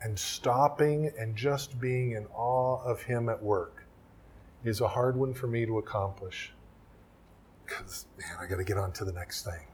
and 0.00 0.18
stopping 0.18 1.10
and 1.18 1.34
just 1.34 1.80
being 1.80 2.12
in 2.12 2.26
awe 2.34 2.82
of 2.84 3.02
Him 3.02 3.28
at 3.28 3.42
work 3.42 3.84
is 4.62 4.80
a 4.80 4.88
hard 4.88 5.16
one 5.16 5.34
for 5.34 5.48
me 5.48 5.66
to 5.66 5.78
accomplish. 5.78 6.52
Because, 7.64 8.06
man, 8.18 8.36
I 8.40 8.46
got 8.46 8.56
to 8.56 8.64
get 8.64 8.78
on 8.78 8.92
to 8.92 9.04
the 9.04 9.12
next 9.12 9.44
thing. 9.44 9.66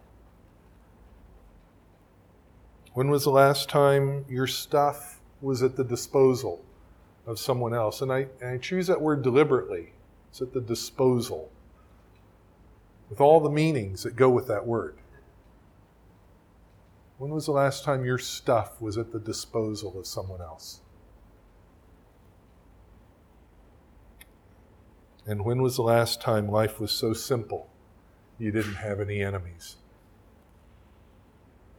When 2.94 3.10
was 3.10 3.24
the 3.24 3.30
last 3.30 3.68
time 3.68 4.24
your 4.28 4.46
stuff 4.46 5.20
was 5.42 5.62
at 5.62 5.76
the 5.76 5.84
disposal 5.84 6.64
of 7.26 7.38
someone 7.38 7.74
else? 7.74 8.00
And 8.00 8.12
I, 8.12 8.26
and 8.40 8.50
I 8.50 8.58
choose 8.58 8.86
that 8.86 9.00
word 9.00 9.22
deliberately. 9.22 9.92
It's 10.30 10.40
at 10.40 10.52
the 10.52 10.60
disposal, 10.60 11.50
with 13.10 13.20
all 13.20 13.40
the 13.40 13.50
meanings 13.50 14.02
that 14.02 14.16
go 14.16 14.30
with 14.30 14.48
that 14.48 14.66
word. 14.66 14.96
When 17.18 17.30
was 17.30 17.46
the 17.46 17.52
last 17.52 17.84
time 17.84 18.04
your 18.04 18.18
stuff 18.18 18.80
was 18.80 18.98
at 18.98 19.12
the 19.12 19.20
disposal 19.20 19.98
of 19.98 20.06
someone 20.06 20.40
else? 20.40 20.80
And 25.26 25.44
when 25.44 25.62
was 25.62 25.76
the 25.76 25.82
last 25.82 26.20
time 26.20 26.48
life 26.48 26.80
was 26.80 26.90
so 26.90 27.12
simple 27.12 27.68
you 28.38 28.50
didn't 28.50 28.74
have 28.74 28.98
any 28.98 29.22
enemies? 29.22 29.76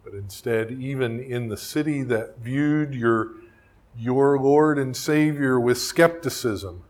But 0.03 0.13
instead, 0.13 0.71
even 0.71 1.19
in 1.19 1.49
the 1.49 1.57
city 1.57 2.03
that 2.03 2.37
viewed 2.37 2.93
your, 2.93 3.31
your 3.97 4.39
Lord 4.39 4.79
and 4.79 4.95
Savior 4.95 5.59
with 5.59 5.77
skepticism, 5.77 6.83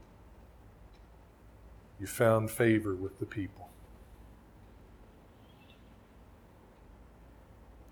you 2.00 2.08
found 2.08 2.50
favor 2.50 2.96
with 2.96 3.20
the 3.20 3.26
people. 3.26 3.70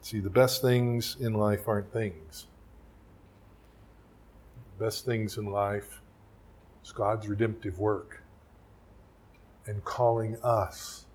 See, 0.01 0.19
the 0.19 0.29
best 0.29 0.61
things 0.61 1.17
in 1.19 1.33
life 1.33 1.67
aren't 1.67 1.91
things. 1.93 2.47
The 4.77 4.85
best 4.85 5.05
things 5.05 5.37
in 5.37 5.45
life 5.45 6.01
is 6.83 6.91
God's 6.91 7.27
redemptive 7.27 7.79
work 7.79 8.23
and 9.67 9.83
calling 9.83 10.37
us 10.43 11.05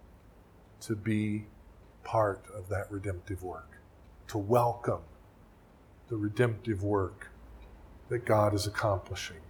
to 0.82 0.94
be 0.94 1.46
part 2.04 2.44
of 2.54 2.68
that 2.68 2.90
redemptive 2.90 3.42
work, 3.42 3.78
to 4.28 4.38
welcome 4.38 5.02
the 6.08 6.16
redemptive 6.16 6.82
work 6.84 7.28
that 8.08 8.24
God 8.24 8.54
is 8.54 8.66
accomplishing 8.66 9.40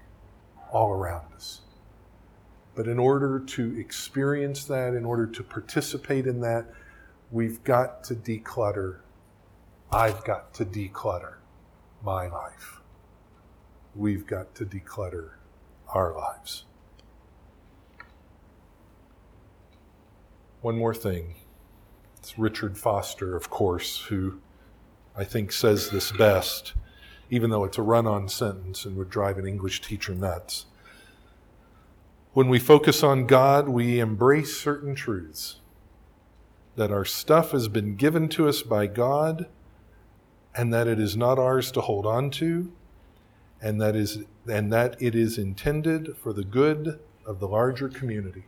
all 0.72 0.92
around 0.92 1.32
us. 1.34 1.60
But 2.74 2.88
in 2.88 2.98
order 2.98 3.40
to 3.40 3.78
experience 3.78 4.64
that, 4.64 4.94
in 4.94 5.04
order 5.04 5.26
to 5.26 5.42
participate 5.42 6.26
in 6.26 6.40
that, 6.40 6.66
we've 7.30 7.62
got 7.64 8.04
to 8.04 8.14
declutter 8.14 8.98
I've 9.92 10.24
got 10.24 10.52
to 10.54 10.64
declutter 10.64 11.34
my 12.02 12.26
life. 12.26 12.80
We've 13.94 14.26
got 14.26 14.54
to 14.56 14.66
declutter 14.66 15.30
our 15.88 16.14
lives. 16.14 16.64
One 20.60 20.76
more 20.76 20.94
thing. 20.94 21.36
It's 22.18 22.36
Richard 22.38 22.76
Foster, 22.76 23.36
of 23.36 23.48
course, 23.48 24.06
who 24.08 24.40
I 25.16 25.22
think 25.22 25.52
says 25.52 25.90
this 25.90 26.10
best, 26.10 26.74
even 27.30 27.50
though 27.50 27.64
it's 27.64 27.78
a 27.78 27.82
run 27.82 28.06
on 28.06 28.28
sentence 28.28 28.84
and 28.84 28.96
would 28.96 29.10
drive 29.10 29.38
an 29.38 29.46
English 29.46 29.80
teacher 29.80 30.14
nuts. 30.14 30.66
When 32.32 32.48
we 32.48 32.58
focus 32.58 33.02
on 33.02 33.26
God, 33.26 33.68
we 33.68 33.98
embrace 33.98 34.56
certain 34.60 34.94
truths 34.94 35.60
that 36.76 36.92
our 36.92 37.04
stuff 37.04 37.52
has 37.52 37.68
been 37.68 37.96
given 37.96 38.28
to 38.28 38.48
us 38.48 38.62
by 38.62 38.86
God 38.86 39.46
and 40.54 40.72
that 40.72 40.86
it 40.86 41.00
is 41.00 41.16
not 41.16 41.38
ours 41.38 41.70
to 41.72 41.80
hold 41.80 42.06
on 42.06 42.30
to, 42.30 42.72
and 43.60 43.80
that, 43.80 43.96
is, 43.96 44.24
and 44.46 44.72
that 44.72 45.00
it 45.00 45.14
is 45.14 45.38
intended 45.38 46.16
for 46.16 46.32
the 46.32 46.44
good 46.44 46.98
of 47.26 47.40
the 47.40 47.48
larger 47.48 47.88
community. 47.88 48.44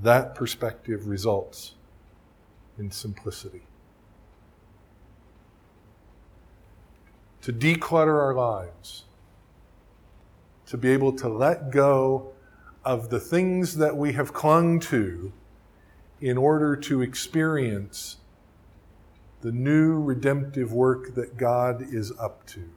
That 0.00 0.34
perspective 0.34 1.06
results 1.06 1.74
in 2.78 2.90
simplicity. 2.90 3.62
To 7.46 7.52
declutter 7.52 8.20
our 8.20 8.34
lives, 8.34 9.04
to 10.66 10.76
be 10.76 10.90
able 10.90 11.12
to 11.12 11.28
let 11.28 11.70
go 11.70 12.32
of 12.84 13.08
the 13.08 13.20
things 13.20 13.76
that 13.76 13.96
we 13.96 14.14
have 14.14 14.32
clung 14.32 14.80
to 14.80 15.32
in 16.20 16.36
order 16.36 16.74
to 16.74 17.02
experience 17.02 18.16
the 19.42 19.52
new 19.52 20.02
redemptive 20.02 20.72
work 20.72 21.14
that 21.14 21.36
God 21.36 21.82
is 21.94 22.10
up 22.18 22.44
to. 22.46 22.68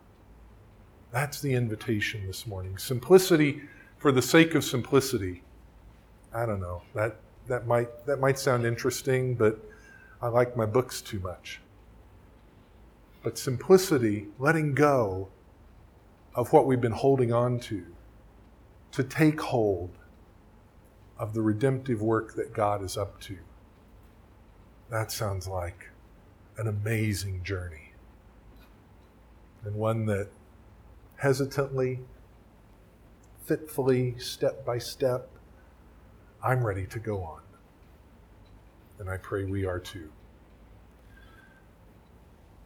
That's 1.12 1.42
the 1.42 1.56
invitation 1.56 2.28
this 2.28 2.46
morning. 2.46 2.78
Simplicity 2.78 3.64
for 3.98 4.12
the 4.12 4.22
sake 4.22 4.54
of 4.54 4.64
simplicity. 4.64 5.42
I 6.32 6.46
don't 6.46 6.62
know. 6.62 6.84
That 6.94 7.16
that 7.48 7.66
might 7.66 8.06
that 8.06 8.20
might 8.20 8.38
sound 8.38 8.68
interesting, 8.68 9.34
but 9.34 9.58
I 10.22 10.28
like 10.28 10.56
my 10.56 10.68
books 10.68 11.02
too 11.02 11.20
much. 11.22 11.60
But 13.22 13.38
simplicity, 13.38 14.28
letting 14.38 14.74
go 14.74 15.30
of 16.36 16.54
what 16.54 16.66
we've 16.66 16.82
been 16.82 16.92
holding 16.92 17.34
on 17.34 17.60
to 17.62 17.86
to 18.92 19.04
take 19.04 19.40
hold 19.40 19.92
of 21.18 21.34
the 21.34 21.42
redemptive 21.42 22.02
work 22.02 22.34
that 22.36 22.54
God 22.54 22.82
is 22.84 22.98
up 22.98 23.20
to. 23.22 23.38
That 24.90 25.12
sounds 25.12 25.48
like 25.48 25.90
an 26.58 26.68
amazing 26.68 27.44
journey. 27.44 27.92
And 29.64 29.76
one 29.76 30.06
that 30.08 30.30
hesitantly, 31.18 32.00
fitfully, 33.44 34.16
step 34.18 34.66
by 34.66 34.78
step, 34.78 35.30
I'm 36.44 36.66
ready 36.66 36.86
to 36.88 37.00
go 37.00 37.22
on. 37.22 37.42
And 38.98 39.10
I 39.10 39.18
pray 39.18 39.44
we 39.44 39.66
are 39.66 39.80
too. 39.80 40.10